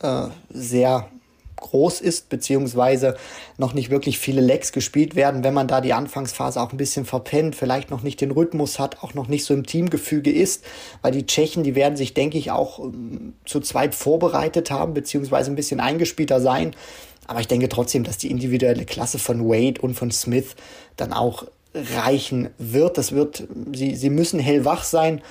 [0.00, 1.08] äh, sehr
[1.62, 3.16] groß ist, beziehungsweise
[3.56, 7.06] noch nicht wirklich viele Lecks gespielt werden, wenn man da die Anfangsphase auch ein bisschen
[7.06, 10.64] verpennt, vielleicht noch nicht den Rhythmus hat, auch noch nicht so im Teamgefüge ist,
[11.00, 15.50] weil die Tschechen, die werden sich, denke ich, auch ähm, zu zweit vorbereitet haben, beziehungsweise
[15.50, 16.74] ein bisschen eingespielter sein.
[17.26, 20.56] Aber ich denke trotzdem, dass die individuelle Klasse von Wade und von Smith
[20.96, 22.98] dann auch reichen wird.
[22.98, 25.22] Das wird, sie, sie müssen hellwach sein,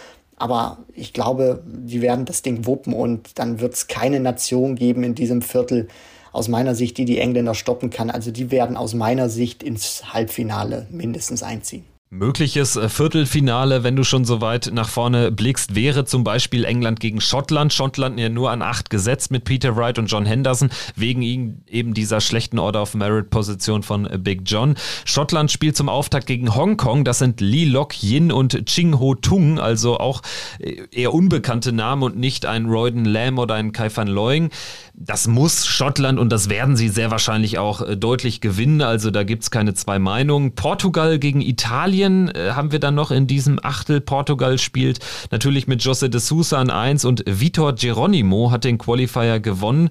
[0.41, 5.03] aber ich glaube, die werden das Ding wuppen und dann wird es keine Nation geben
[5.03, 5.87] in diesem Viertel,
[6.31, 8.09] aus meiner Sicht, die die Engländer stoppen kann.
[8.09, 11.85] Also die werden aus meiner Sicht ins Halbfinale mindestens einziehen.
[12.13, 16.99] Mögliches äh, Viertelfinale, wenn du schon so weit nach vorne blickst, wäre zum Beispiel England
[16.99, 17.71] gegen Schottland.
[17.71, 22.19] Schottland ja nur an acht gesetzt mit Peter Wright und John Henderson, wegen eben dieser
[22.19, 24.75] schlechten Order of Merit-Position von äh, Big John.
[25.05, 27.05] Schottland spielt zum Auftakt gegen Hongkong.
[27.05, 30.21] Das sind Lee Lok Yin und Ching Ho Tung, also auch
[30.59, 34.49] äh, eher unbekannte Namen und nicht ein Royden Lamb oder ein Kai van Looying.
[34.93, 38.81] Das muss Schottland und das werden sie sehr wahrscheinlich auch deutlich gewinnen.
[38.81, 40.55] Also da gibt es keine zwei Meinungen.
[40.55, 44.01] Portugal gegen Italien Italien äh, haben wir dann noch in diesem Achtel.
[44.01, 44.99] Portugal spielt
[45.31, 49.89] natürlich mit José de Sousa an 1 und Vitor Geronimo hat den Qualifier gewonnen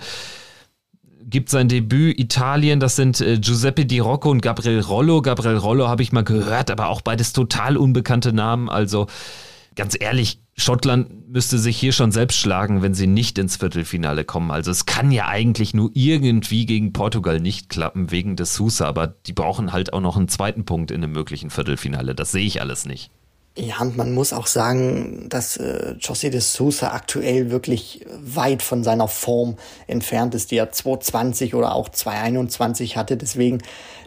[1.22, 5.22] gibt sein Debüt Italien, das sind äh, Giuseppe Di Rocco und Gabriel Rollo.
[5.22, 8.68] Gabriel Rollo habe ich mal gehört, aber auch beides total unbekannte Namen.
[8.68, 9.06] Also
[9.76, 14.50] ganz ehrlich, Schottland müsste sich hier schon selbst schlagen, wenn sie nicht ins Viertelfinale kommen.
[14.50, 19.06] Also es kann ja eigentlich nur irgendwie gegen Portugal nicht klappen wegen des Sousa, aber
[19.06, 22.14] die brauchen halt auch noch einen zweiten Punkt in einem möglichen Viertelfinale.
[22.14, 23.10] Das sehe ich alles nicht.
[23.58, 28.84] Ja, und man muss auch sagen, dass äh, José de Sousa aktuell wirklich weit von
[28.84, 29.56] seiner Form
[29.86, 33.16] entfernt ist, die er 220 oder auch 221 hatte.
[33.16, 33.58] Deswegen,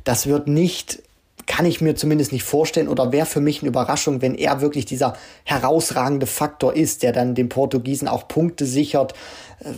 [0.05, 1.02] das wird nicht,
[1.45, 4.85] kann ich mir zumindest nicht vorstellen oder wäre für mich eine Überraschung, wenn er wirklich
[4.85, 9.13] dieser herausragende Faktor ist, der dann den Portugiesen auch Punkte sichert.
[9.59, 9.71] Äh,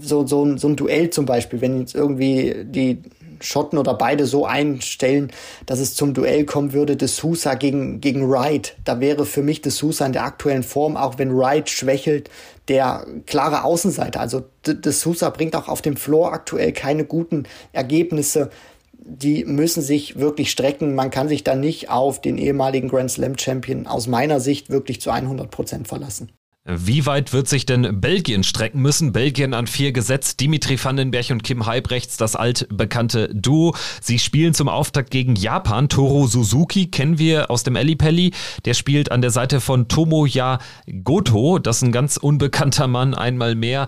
[0.00, 3.02] so, so, so ein Duell zum Beispiel, wenn jetzt irgendwie die
[3.40, 5.30] Schotten oder beide so einstellen,
[5.66, 8.76] dass es zum Duell kommen würde, De Sousa gegen, gegen Wright.
[8.84, 12.30] Da wäre für mich De Sousa in der aktuellen Form, auch wenn Wright schwächelt,
[12.68, 14.20] der klare Außenseiter.
[14.20, 18.50] Also De Sousa bringt auch auf dem Floor aktuell keine guten Ergebnisse.
[19.10, 20.94] Die müssen sich wirklich strecken.
[20.94, 25.00] Man kann sich da nicht auf den ehemaligen Grand Slam Champion aus meiner Sicht wirklich
[25.00, 26.30] zu 100 Prozent verlassen.
[26.70, 29.12] Wie weit wird sich denn Belgien strecken müssen?
[29.12, 30.38] Belgien an vier gesetzt.
[30.40, 33.74] Dimitri Vandenberg und Kim Heibrechts, das altbekannte Duo.
[34.02, 35.88] Sie spielen zum Auftakt gegen Japan.
[35.88, 38.32] Toro Suzuki kennen wir aus dem Ellipelli.
[38.66, 40.58] Der spielt an der Seite von Tomoya
[41.04, 41.58] Goto.
[41.58, 43.86] Das ist ein ganz unbekannter Mann, einmal mehr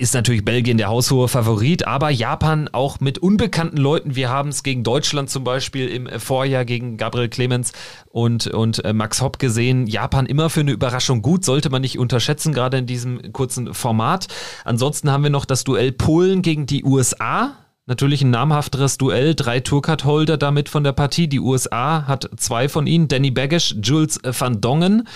[0.00, 4.16] ist natürlich Belgien der haushohe Favorit, aber Japan auch mit unbekannten Leuten.
[4.16, 7.72] Wir haben es gegen Deutschland zum Beispiel im Vorjahr gegen Gabriel Clemens
[8.06, 9.86] und, und äh, Max Hopp gesehen.
[9.86, 14.28] Japan immer für eine Überraschung gut, sollte man nicht unterschätzen, gerade in diesem kurzen Format.
[14.64, 17.52] Ansonsten haben wir noch das Duell Polen gegen die USA.
[17.84, 21.28] Natürlich ein namhafteres Duell, drei Tourcard-Holder damit von der Partie.
[21.28, 25.06] Die USA hat zwei von ihnen, Danny Baggish, Jules van Dongen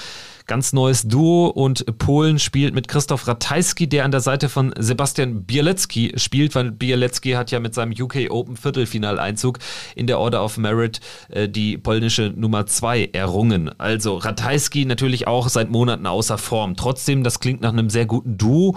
[0.47, 5.45] ganz neues Duo und Polen spielt mit Christoph Ratajski, der an der Seite von Sebastian
[5.45, 9.59] Bielecki spielt, weil Bielecki hat ja mit seinem UK Open Viertelfinaleinzug
[9.95, 13.71] in der Order of Merit äh, die polnische Nummer 2 errungen.
[13.79, 16.77] Also Ratajski natürlich auch seit Monaten außer Form.
[16.77, 18.77] Trotzdem, das klingt nach einem sehr guten Duo.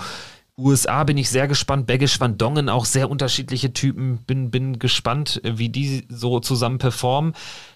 [0.60, 1.86] USA bin ich sehr gespannt.
[1.86, 4.24] Baggish Van Dongen auch sehr unterschiedliche Typen.
[4.26, 7.34] Bin, bin gespannt, wie die so zusammen performen.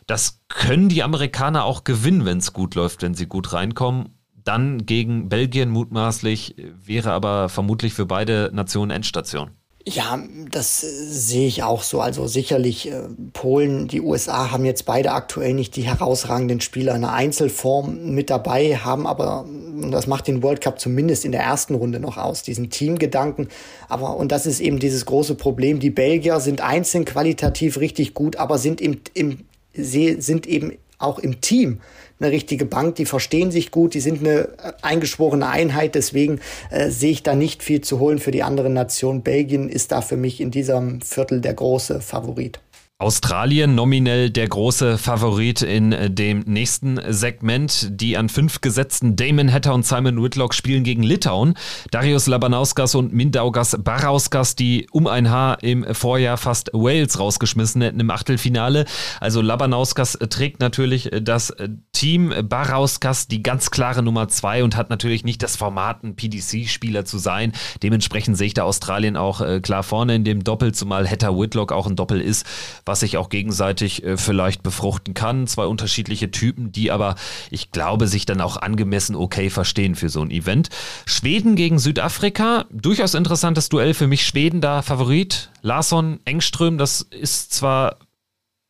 [0.07, 4.17] Das können die Amerikaner auch gewinnen, wenn es gut läuft, wenn sie gut reinkommen.
[4.33, 9.51] Dann gegen Belgien mutmaßlich, wäre aber vermutlich für beide Nationen Endstation.
[9.85, 10.19] Ja,
[10.51, 12.01] das äh, sehe ich auch so.
[12.01, 13.03] Also sicherlich äh,
[13.33, 18.29] Polen, die USA haben jetzt beide aktuell nicht die herausragenden Spieler in der Einzelform mit
[18.29, 19.45] dabei, haben aber,
[19.89, 23.47] das macht den World Cup zumindest in der ersten Runde noch aus, diesen Teamgedanken.
[23.89, 28.35] Aber, und das ist eben dieses große Problem, die Belgier sind einzeln qualitativ richtig gut,
[28.35, 29.39] aber sind im, im,
[29.73, 31.79] sind eben auch im Team
[32.21, 36.89] eine richtige Bank, die verstehen sich gut, die sind eine äh, eingeschworene Einheit, deswegen äh,
[36.89, 39.21] sehe ich da nicht viel zu holen für die anderen Nationen.
[39.21, 42.59] Belgien ist da für mich in diesem Viertel der große Favorit.
[43.01, 47.87] Australien nominell der große Favorit in äh, dem nächsten Segment.
[47.99, 51.55] Die an fünf gesetzten Damon Hatter und Simon Whitlock spielen gegen Litauen.
[51.89, 57.99] Darius Labanauskas und Mindaugas Barauskas, die um ein Haar im Vorjahr fast Wales rausgeschmissen hätten
[57.99, 58.85] im Achtelfinale.
[59.19, 61.51] Also Labanauskas trägt natürlich das
[61.93, 62.31] Team.
[62.43, 67.17] Barauskas die ganz klare Nummer zwei und hat natürlich nicht das Format, ein PDC-Spieler zu
[67.17, 67.53] sein.
[67.81, 71.71] Dementsprechend sehe ich da Australien auch äh, klar vorne in dem Doppel, zumal Hatter Whitlock
[71.71, 72.45] auch ein Doppel ist
[72.91, 75.47] was sich auch gegenseitig äh, vielleicht befruchten kann.
[75.47, 77.15] Zwei unterschiedliche Typen, die aber,
[77.49, 80.67] ich glaube, sich dann auch angemessen okay verstehen für so ein Event.
[81.05, 84.25] Schweden gegen Südafrika, durchaus interessantes Duell für mich.
[84.25, 85.51] Schweden da Favorit.
[85.61, 87.95] Larsson, Engström, das ist zwar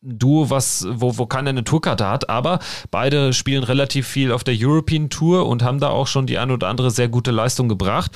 [0.04, 2.58] Duo, was, wo, wo keiner eine Tourkarte hat, aber
[2.90, 6.54] beide spielen relativ viel auf der European Tour und haben da auch schon die eine
[6.54, 8.10] oder andere sehr gute Leistung gebracht.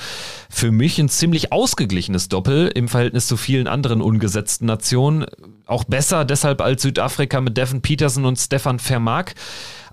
[0.49, 5.25] Für mich ein ziemlich ausgeglichenes Doppel im Verhältnis zu vielen anderen ungesetzten Nationen.
[5.65, 9.35] Auch besser deshalb als Südafrika mit Devin Peterson und Stefan Vermark.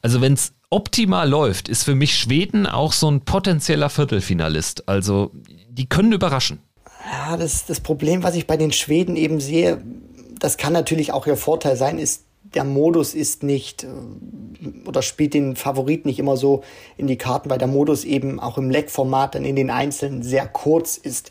[0.03, 4.89] Also wenn es optimal läuft, ist für mich Schweden auch so ein potenzieller Viertelfinalist.
[4.89, 5.31] Also
[5.69, 6.59] die können überraschen.
[7.13, 9.83] Ja, das, das Problem, was ich bei den Schweden eben sehe,
[10.39, 12.25] das kann natürlich auch ihr Vorteil sein, ist,
[12.55, 13.89] der Modus ist nicht äh,
[14.87, 16.63] oder spielt den Favorit nicht immer so
[16.97, 20.47] in die Karten, weil der Modus eben auch im Leck-Format dann in den Einzelnen sehr
[20.47, 21.31] kurz ist.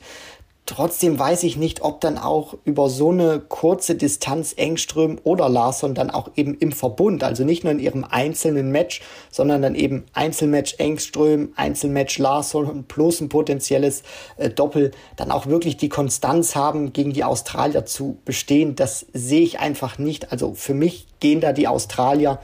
[0.66, 5.94] Trotzdem weiß ich nicht, ob dann auch über so eine kurze Distanz Engström oder Larsson
[5.94, 10.06] dann auch eben im Verbund, also nicht nur in ihrem einzelnen Match, sondern dann eben
[10.14, 14.04] Einzelmatch Engström, Einzelmatch Larsson plus ein potenzielles
[14.38, 18.78] äh, Doppel, dann auch wirklich die Konstanz haben, gegen die Australier zu bestehen.
[18.78, 20.32] Das sehe ich einfach nicht.
[20.32, 22.40] Also für mich gehen da die Australier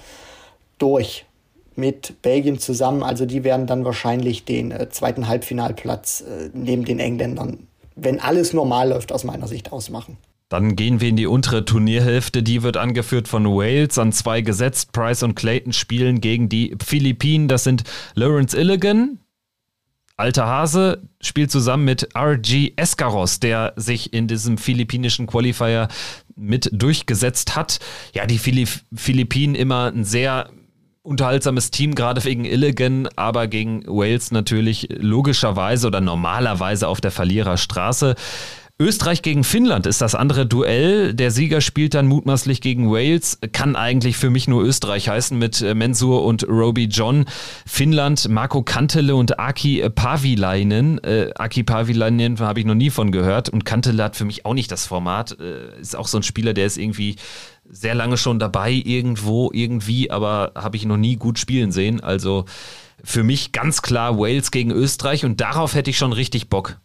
[0.78, 1.26] durch
[1.78, 3.02] mit Belgien zusammen.
[3.02, 7.69] Also die werden dann wahrscheinlich den äh, zweiten Halbfinalplatz äh, neben den Engländern
[8.02, 10.18] wenn alles normal läuft, aus meiner Sicht ausmachen.
[10.50, 12.42] Dann gehen wir in die untere Turnierhälfte.
[12.42, 14.92] Die wird angeführt von Wales an zwei gesetzt.
[14.94, 17.48] Price und Clayton spielen gegen die Philippinen.
[17.48, 17.84] Das sind
[18.16, 19.20] Lawrence Illigan,
[20.18, 25.88] alter Hase, spielt zusammen mit RG Escaros, der sich in diesem philippinischen Qualifier
[26.36, 27.80] mit durchgesetzt hat.
[28.14, 30.50] Ja, die Philippinen immer ein sehr
[31.10, 38.16] unterhaltsames Team, gerade wegen Illigan, aber gegen Wales natürlich logischerweise oder normalerweise auf der Verliererstraße.
[38.82, 41.14] Österreich gegen Finnland ist das andere Duell.
[41.14, 43.38] Der Sieger spielt dann mutmaßlich gegen Wales.
[43.52, 47.26] Kann eigentlich für mich nur Österreich heißen mit äh, Mensur und Roby John.
[47.66, 51.04] Finnland, Marco Kantele und Aki Pavilainen.
[51.04, 53.50] Äh, Aki Pavilainen habe ich noch nie von gehört.
[53.50, 55.38] Und Kantele hat für mich auch nicht das Format.
[55.42, 57.18] Äh, ist auch so ein Spieler, der ist irgendwie
[57.70, 62.02] sehr lange schon dabei, irgendwo, irgendwie, aber habe ich noch nie gut spielen sehen.
[62.02, 62.46] Also
[63.04, 66.80] für mich ganz klar Wales gegen Österreich und darauf hätte ich schon richtig Bock.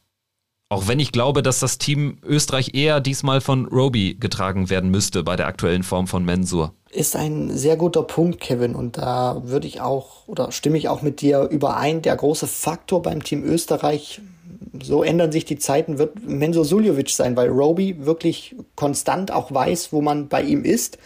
[0.71, 5.23] Auch wenn ich glaube, dass das Team Österreich eher diesmal von Roby getragen werden müsste
[5.23, 6.73] bei der aktuellen Form von Mensur.
[6.91, 8.75] Ist ein sehr guter Punkt, Kevin.
[8.75, 12.03] Und da würde ich auch oder stimme ich auch mit dir überein.
[12.03, 14.21] Der große Faktor beim Team Österreich,
[14.83, 19.93] so ändern sich die Zeiten, wird Mensur Suljovic sein, weil Roby wirklich konstant auch weiß,
[19.93, 20.99] wo man bei ihm ist.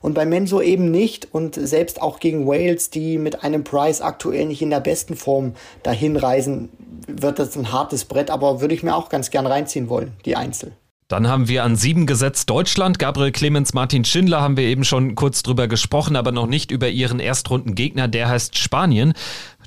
[0.00, 1.28] Und bei Menso eben nicht.
[1.32, 5.54] Und selbst auch gegen Wales, die mit einem Price aktuell nicht in der besten Form
[5.82, 6.70] dahin reisen,
[7.06, 8.30] wird das ein hartes Brett.
[8.30, 10.72] Aber würde ich mir auch ganz gern reinziehen wollen, die Einzel.
[11.10, 13.00] Dann haben wir an sieben gesetzt Deutschland.
[13.00, 16.88] Gabriel Clemens, Martin Schindler haben wir eben schon kurz drüber gesprochen, aber noch nicht über
[16.88, 18.06] ihren Erstrundengegner.
[18.06, 19.14] Der heißt Spanien.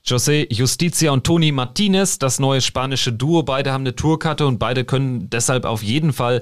[0.06, 3.44] José Justicia und Toni Martinez, das neue spanische Duo.
[3.44, 6.42] Beide haben eine Tourkarte und beide können deshalb auf jeden Fall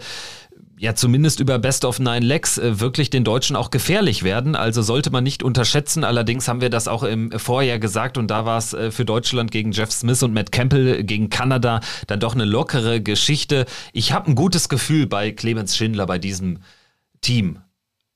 [0.80, 4.56] ja zumindest über Best of Nine Legs äh, wirklich den Deutschen auch gefährlich werden.
[4.56, 6.04] Also sollte man nicht unterschätzen.
[6.04, 9.52] Allerdings haben wir das auch im Vorjahr gesagt und da war es äh, für Deutschland
[9.52, 13.68] gegen Jeff Smith und Matt Campbell gegen Kanada dann doch eine lockere Geschichte.
[13.94, 16.62] Ich habe ein gutes Gefühl bei Clemens Schindler bei diesem
[17.22, 17.60] Team.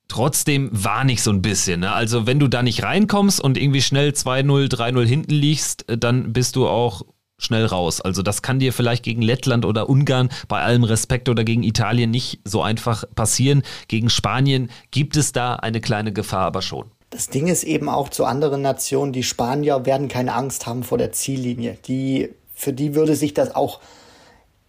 [0.08, 1.82] Trotzdem warne ich so ein bisschen.
[1.82, 1.92] Ne?
[1.92, 6.34] Also wenn du da nicht reinkommst und irgendwie schnell 2-0, 3-0 hinten liegst, äh, dann
[6.34, 7.04] bist du auch
[7.38, 8.02] schnell raus.
[8.02, 12.12] Also das kann dir vielleicht gegen Lettland oder Ungarn bei allem Respekt oder gegen Italien
[12.12, 13.64] nicht so einfach passieren.
[13.88, 16.86] Gegen Spanien gibt es da eine kleine Gefahr aber schon.
[17.10, 20.98] Das Ding ist eben auch zu anderen Nationen, die Spanier werden keine Angst haben vor
[20.98, 21.78] der Ziellinie.
[21.88, 23.80] Die, für die würde sich das auch,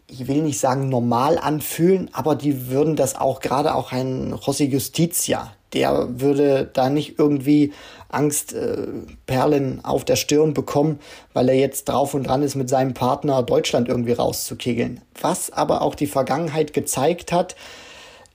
[0.08, 4.64] ich will nicht sagen normal anfühlen, aber die würden das auch, gerade auch ein José
[4.64, 7.72] Justicia, der würde da nicht irgendwie
[8.08, 11.00] Angstperlen äh, auf der Stirn bekommen,
[11.32, 15.00] weil er jetzt drauf und dran ist, mit seinem Partner Deutschland irgendwie rauszukegeln.
[15.20, 17.56] Was aber auch die Vergangenheit gezeigt hat,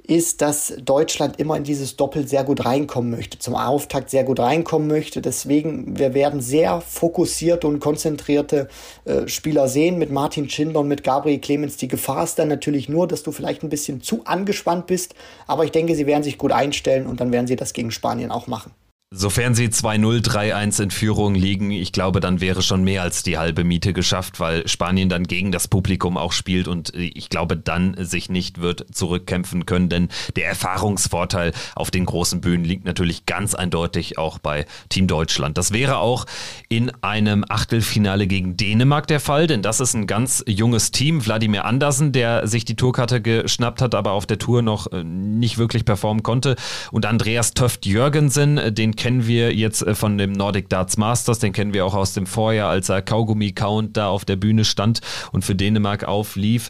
[0.07, 4.39] ist, dass Deutschland immer in dieses Doppel sehr gut reinkommen möchte, zum Auftakt sehr gut
[4.39, 5.21] reinkommen möchte.
[5.21, 8.67] Deswegen, wir werden sehr fokussierte und konzentrierte
[9.05, 11.77] äh, Spieler sehen mit Martin Schindler und mit Gabriel Clemens.
[11.77, 15.15] Die Gefahr ist dann natürlich nur, dass du vielleicht ein bisschen zu angespannt bist,
[15.47, 18.31] aber ich denke, sie werden sich gut einstellen und dann werden sie das gegen Spanien
[18.31, 18.71] auch machen.
[19.13, 23.37] Sofern sie 2-0, 3-1 in Führung liegen, ich glaube, dann wäre schon mehr als die
[23.37, 27.93] halbe Miete geschafft, weil Spanien dann gegen das Publikum auch spielt und ich glaube, dann
[27.99, 30.07] sich nicht wird zurückkämpfen können, denn
[30.37, 35.57] der Erfahrungsvorteil auf den großen Bühnen liegt natürlich ganz eindeutig auch bei Team Deutschland.
[35.57, 36.25] Das wäre auch
[36.69, 41.25] in einem Achtelfinale gegen Dänemark der Fall, denn das ist ein ganz junges Team.
[41.25, 45.57] Wladimir Andersen, der sich die Tourkarte geschnappt hat, aber auf der Tour noch äh, nicht
[45.57, 46.55] wirklich performen konnte
[46.93, 51.53] und Andreas Töft Jürgensen, den kennen wir jetzt äh, von dem Nordic Darts Masters, den
[51.53, 55.43] kennen wir auch aus dem Vorjahr, als er Kaugummi-Count da auf der Bühne stand und
[55.43, 56.69] für Dänemark auflief.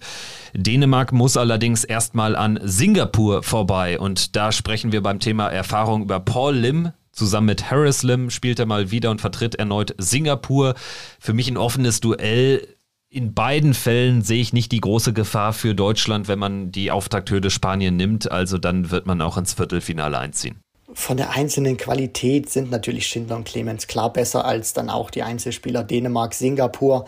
[0.53, 6.21] Dänemark muss allerdings erstmal an Singapur vorbei und da sprechen wir beim Thema Erfahrung über
[6.21, 10.75] Paul Lim, Zusammen mit Harris Lim spielt er mal wieder und vertritt erneut Singapur.
[11.19, 12.65] Für mich ein offenes Duell.
[13.09, 17.49] In beiden Fällen sehe ich nicht die große Gefahr für Deutschland, wenn man die Auftakthürde
[17.49, 18.31] Spanien nimmt.
[18.31, 20.61] Also dann wird man auch ins Viertelfinale einziehen
[20.93, 25.23] von der einzelnen Qualität sind natürlich Schindler und Clemens klar besser als dann auch die
[25.23, 27.05] Einzelspieler Dänemark, Singapur.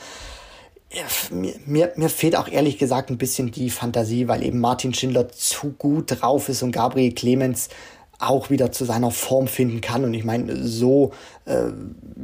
[1.31, 5.29] Mir, mir, mir fehlt auch ehrlich gesagt ein bisschen die Fantasie, weil eben Martin Schindler
[5.29, 7.69] zu gut drauf ist und Gabriel Clemens
[8.27, 10.03] auch wieder zu seiner Form finden kann.
[10.03, 11.11] Und ich meine, so
[11.45, 11.71] äh,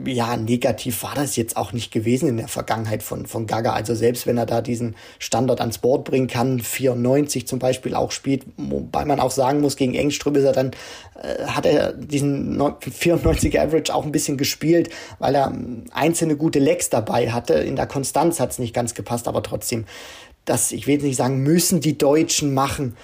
[0.06, 3.74] ja negativ war das jetzt auch nicht gewesen in der Vergangenheit von, von Gaga.
[3.74, 8.12] Also selbst wenn er da diesen Standard ans Board bringen kann, 94 zum Beispiel auch
[8.12, 10.72] spielt, wobei man auch sagen muss, gegen Engström ist er dann,
[11.22, 14.89] äh, hat er diesen 94 Average auch ein bisschen gespielt,
[15.20, 15.54] weil er
[15.91, 17.54] einzelne gute Legs dabei hatte.
[17.56, 19.86] In der Konstanz hat es nicht ganz gepasst, aber trotzdem,
[20.45, 22.95] das, ich will nicht sagen, müssen die Deutschen machen,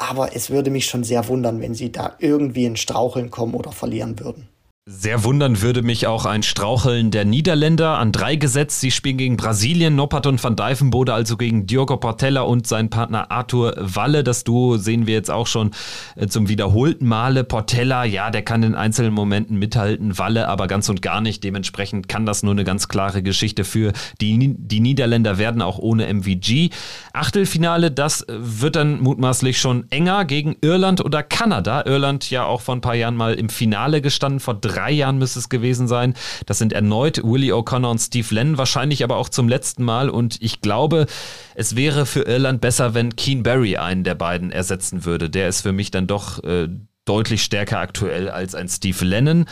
[0.00, 3.70] aber es würde mich schon sehr wundern, wenn sie da irgendwie in Straucheln kommen oder
[3.70, 4.48] verlieren würden.
[4.86, 8.80] Sehr wundern würde mich auch ein Straucheln der Niederländer an drei gesetzt.
[8.80, 13.30] Sie spielen gegen Brasilien, Noppert und Van Dijvenbode, also gegen Diogo Portella und seinen Partner
[13.30, 14.24] Arthur Walle.
[14.24, 15.72] Das Duo sehen wir jetzt auch schon
[16.16, 17.44] äh, zum wiederholten Male.
[17.44, 21.44] Portella, ja, der kann in einzelnen Momenten mithalten, Walle aber ganz und gar nicht.
[21.44, 26.06] Dementsprechend kann das nur eine ganz klare Geschichte für die, die Niederländer werden auch ohne
[26.06, 26.70] MVG.
[27.12, 31.84] Achtelfinale, das wird dann mutmaßlich schon enger gegen Irland oder Kanada.
[31.84, 35.18] Irland ja auch vor ein paar Jahren mal im Finale gestanden, vor drei drei Jahren
[35.18, 36.14] müsste es gewesen sein.
[36.46, 40.08] Das sind erneut Willie O'Connor und Steve Lennon, wahrscheinlich aber auch zum letzten Mal.
[40.08, 41.06] Und ich glaube,
[41.54, 45.28] es wäre für Irland besser, wenn Keen Barry einen der beiden ersetzen würde.
[45.28, 46.68] Der ist für mich dann doch äh,
[47.04, 49.44] deutlich stärker aktuell als ein Steve Lennon.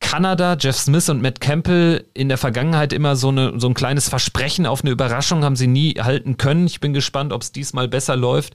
[0.00, 4.08] Kanada, Jeff Smith und Matt Campbell in der Vergangenheit immer so, eine, so ein kleines
[4.08, 6.66] Versprechen auf eine Überraschung haben sie nie halten können.
[6.66, 8.54] Ich bin gespannt, ob es diesmal besser läuft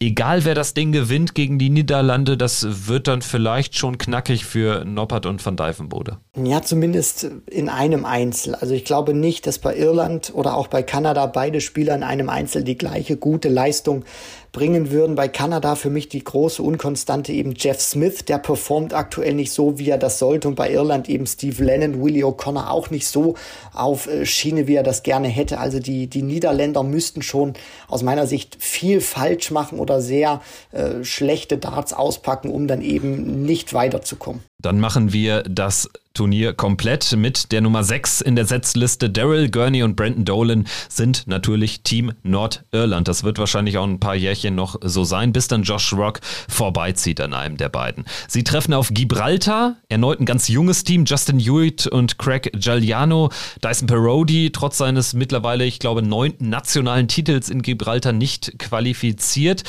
[0.00, 4.84] egal wer das Ding gewinnt gegen die Niederlande, das wird dann vielleicht schon knackig für
[4.84, 6.16] Noppert und Van Dijvenbode.
[6.42, 8.54] Ja, zumindest in einem Einzel.
[8.54, 12.30] Also ich glaube nicht, dass bei Irland oder auch bei Kanada beide Spieler in einem
[12.30, 14.04] Einzel die gleiche gute Leistung
[14.52, 15.14] bringen würden.
[15.14, 19.78] Bei Kanada für mich die große Unkonstante eben Jeff Smith, der performt aktuell nicht so,
[19.78, 20.48] wie er das sollte.
[20.48, 23.34] Und bei Irland eben Steve Lennon, Willie O'Connor auch nicht so
[23.72, 25.58] auf äh, Schiene, wie er das gerne hätte.
[25.58, 27.54] Also die, die Niederländer müssten schon
[27.88, 30.40] aus meiner Sicht viel falsch machen oder sehr
[30.72, 34.42] äh, schlechte Darts auspacken, um dann eben nicht weiterzukommen.
[34.60, 39.08] Dann machen wir das Turnier komplett mit der Nummer 6 in der Setzliste.
[39.08, 43.06] Daryl Gurney und Brandon Dolan sind natürlich Team Nordirland.
[43.06, 47.20] Das wird wahrscheinlich auch ein paar Jährchen noch so sein, bis dann Josh Rock vorbeizieht
[47.20, 48.04] an einem der beiden.
[48.26, 53.30] Sie treffen auf Gibraltar, erneut ein ganz junges Team, Justin Hewitt und Craig Giuliano.
[53.62, 59.62] Dyson Parodi, trotz seines mittlerweile, ich glaube, neunten nationalen Titels in Gibraltar nicht qualifiziert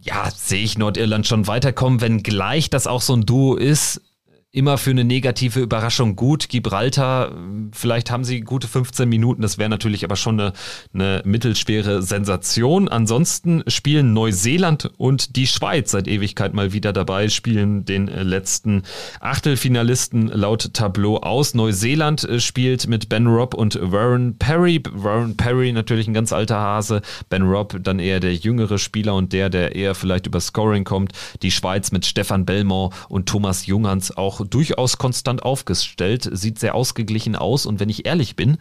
[0.00, 4.00] ja, sehe ich Nordirland schon weiterkommen, wenn gleich das auch so ein Duo ist,
[4.50, 6.48] immer für eine negative Überraschung gut.
[6.48, 7.32] Gibraltar,
[7.72, 10.52] vielleicht haben sie gute 15 Minuten, das wäre natürlich aber schon eine,
[10.94, 12.88] eine mittelschwere Sensation.
[12.88, 18.84] Ansonsten spielen Neuseeland und die Schweiz seit Ewigkeit mal wieder dabei, spielen den letzten
[19.20, 21.52] Achtelfinalisten laut Tableau aus.
[21.52, 24.82] Neuseeland äh, spielt mit Ben Robb und Warren Perry.
[24.90, 29.34] Warren Perry natürlich ein ganz alter Hase, Ben Robb dann eher der jüngere Spieler und
[29.34, 31.12] der, der eher vielleicht über Scoring kommt.
[31.42, 37.36] Die Schweiz mit Stefan Belmont und Thomas Junghans auch durchaus konstant aufgestellt, sieht sehr ausgeglichen
[37.36, 38.58] aus und wenn ich ehrlich bin,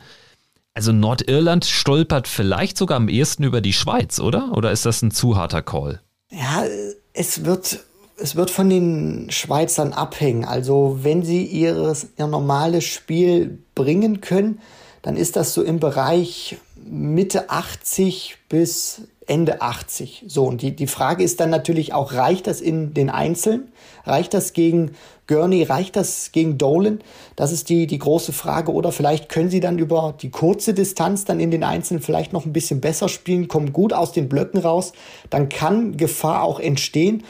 [0.73, 4.51] also Nordirland stolpert vielleicht sogar am ehesten über die Schweiz, oder?
[4.55, 6.01] Oder ist das ein zu harter Call?
[6.29, 6.65] Ja,
[7.13, 7.79] es wird,
[8.17, 10.45] es wird von den Schweizern abhängen.
[10.45, 14.59] Also wenn sie ihres, ihr normales Spiel bringen können,
[15.01, 20.25] dann ist das so im Bereich Mitte 80 bis Ende 80.
[20.27, 23.71] So, und die, die Frage ist dann natürlich auch, reicht das in den Einzelnen?
[24.05, 24.91] Reicht das gegen
[25.27, 26.99] Gurney, reicht das gegen Dolan?
[27.35, 28.71] Das ist die, die große Frage.
[28.71, 32.45] Oder vielleicht können sie dann über die kurze Distanz dann in den Einzelnen vielleicht noch
[32.45, 34.93] ein bisschen besser spielen, kommen gut aus den Blöcken raus.
[35.29, 37.23] Dann kann Gefahr auch entstehen.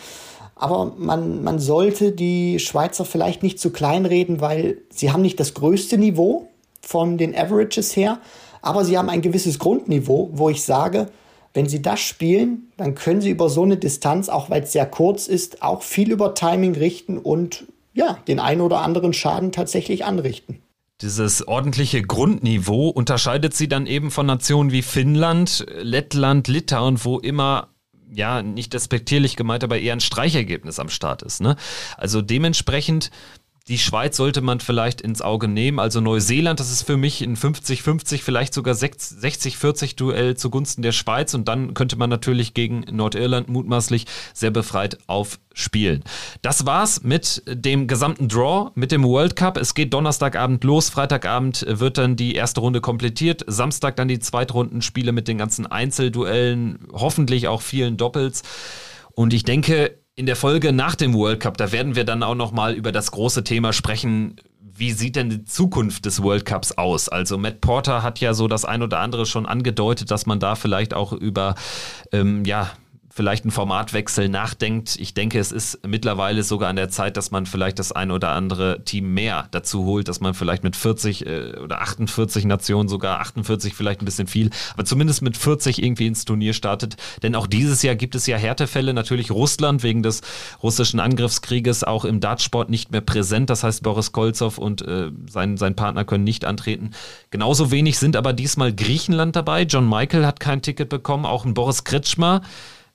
[0.56, 5.40] Aber man, man sollte die Schweizer vielleicht nicht zu klein reden, weil sie haben nicht
[5.40, 6.48] das größte Niveau
[6.82, 8.20] von den Averages her,
[8.62, 11.08] aber sie haben ein gewisses Grundniveau, wo ich sage,
[11.54, 14.86] wenn sie das spielen, dann können sie über so eine Distanz, auch weil es sehr
[14.86, 17.66] kurz ist, auch viel über Timing richten und
[17.98, 20.62] ja, den einen oder anderen Schaden tatsächlich anrichten.
[21.02, 27.70] Dieses ordentliche Grundniveau unterscheidet sie dann eben von Nationen wie Finnland, Lettland, Litauen, wo immer
[28.12, 31.42] ja, nicht despektierlich gemeint, aber eher ein Streichergebnis am Start ist.
[31.42, 31.56] Ne?
[31.98, 33.10] Also dementsprechend
[33.68, 35.80] die Schweiz sollte man vielleicht ins Auge nehmen.
[35.80, 41.34] Also Neuseeland, das ist für mich ein 50-50, vielleicht sogar 60-40 Duell zugunsten der Schweiz.
[41.34, 46.04] Und dann könnte man natürlich gegen Nordirland mutmaßlich sehr befreit aufspielen.
[46.42, 49.58] Das war's mit dem gesamten Draw, mit dem World Cup.
[49.58, 50.90] Es geht Donnerstagabend los.
[50.90, 53.44] Freitagabend wird dann die erste Runde komplettiert.
[53.48, 56.88] Samstag dann die Zweitrundenspiele mit den ganzen Einzelduellen.
[56.94, 58.44] Hoffentlich auch vielen Doppels.
[59.14, 62.36] Und ich denke, in der Folge nach dem World Cup, da werden wir dann auch
[62.36, 64.36] noch mal über das große Thema sprechen.
[64.60, 67.08] Wie sieht denn die Zukunft des World Cups aus?
[67.08, 70.56] Also Matt Porter hat ja so das ein oder andere schon angedeutet, dass man da
[70.56, 71.54] vielleicht auch über
[72.12, 72.72] ähm, ja
[73.18, 74.96] vielleicht einen Formatwechsel nachdenkt.
[75.00, 78.30] Ich denke, es ist mittlerweile sogar an der Zeit, dass man vielleicht das ein oder
[78.30, 83.20] andere Team mehr dazu holt, dass man vielleicht mit 40 äh, oder 48 Nationen, sogar
[83.20, 86.96] 48 vielleicht ein bisschen viel, aber zumindest mit 40 irgendwie ins Turnier startet.
[87.24, 88.94] Denn auch dieses Jahr gibt es ja Härtefälle.
[88.94, 90.22] Natürlich Russland wegen des
[90.62, 93.50] russischen Angriffskrieges auch im Dartsport nicht mehr präsent.
[93.50, 96.92] Das heißt, Boris Kolzow und äh, sein, sein Partner können nicht antreten.
[97.32, 99.64] Genauso wenig sind aber diesmal Griechenland dabei.
[99.64, 102.44] John Michael hat kein Ticket bekommen, auch ein Boris Kritschmer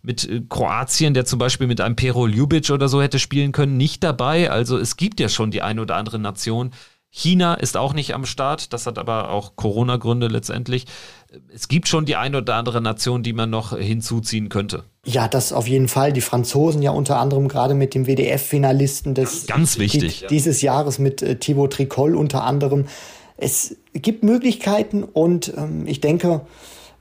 [0.03, 3.77] mit äh, Kroatien, der zum Beispiel mit einem Pero Ljubic oder so hätte spielen können,
[3.77, 4.51] nicht dabei.
[4.51, 6.73] Also es gibt ja schon die eine oder andere Nation.
[7.15, 10.87] China ist auch nicht am Start, das hat aber auch Corona-Gründe letztendlich.
[11.55, 14.85] Es gibt schon die eine oder andere Nation, die man noch hinzuziehen könnte.
[15.05, 16.15] Ja, das auf jeden Fall.
[16.15, 20.99] Die Franzosen ja unter anderem gerade mit dem WDF-Finalisten des Ganz wichtig, die, dieses Jahres
[20.99, 22.87] mit äh, Thibaut Tricol unter anderem.
[23.37, 26.47] Es gibt Möglichkeiten und ähm, ich denke,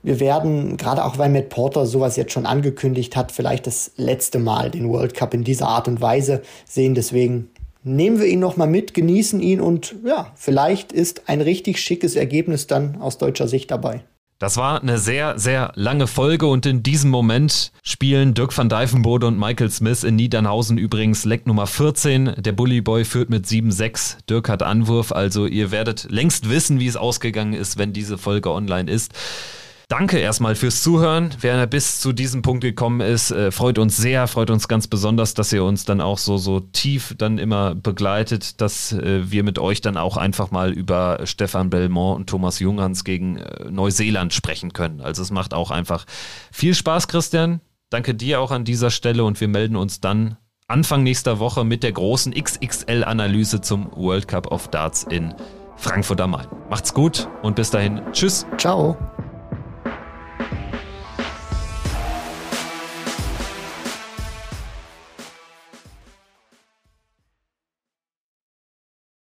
[0.02, 4.38] wir werden, gerade auch weil Matt Porter sowas jetzt schon angekündigt hat, vielleicht das letzte
[4.38, 6.94] Mal den World Cup in dieser Art und Weise sehen.
[6.94, 7.50] Deswegen
[7.84, 12.66] nehmen wir ihn nochmal mit, genießen ihn und ja, vielleicht ist ein richtig schickes Ergebnis
[12.66, 14.02] dann aus deutscher Sicht dabei.
[14.42, 19.28] Das war eine sehr, sehr lange Folge und in diesem Moment spielen Dirk van Dijvenbode
[19.28, 22.34] und Michael Smith in Niedernhausen übrigens Leck Nummer 14.
[22.38, 24.16] Der Bully Boy führt mit 7-6.
[24.28, 28.50] Dirk hat Anwurf, also ihr werdet längst wissen, wie es ausgegangen ist, wenn diese Folge
[28.50, 29.12] online ist.
[29.92, 31.34] Danke erstmal fürs Zuhören.
[31.42, 35.34] Wer bis zu diesem Punkt gekommen ist, äh, freut uns sehr, freut uns ganz besonders,
[35.34, 39.58] dass ihr uns dann auch so, so tief dann immer begleitet, dass äh, wir mit
[39.58, 44.72] euch dann auch einfach mal über Stefan Belmont und Thomas Junghans gegen äh, Neuseeland sprechen
[44.72, 45.02] können.
[45.02, 46.06] Also es macht auch einfach
[46.50, 47.60] viel Spaß, Christian.
[47.90, 50.38] Danke dir auch an dieser Stelle und wir melden uns dann
[50.68, 55.34] Anfang nächster Woche mit der großen XXL-Analyse zum World Cup of Darts in
[55.76, 56.46] Frankfurt am Main.
[56.70, 58.00] Macht's gut und bis dahin.
[58.12, 58.46] Tschüss.
[58.56, 58.96] Ciao.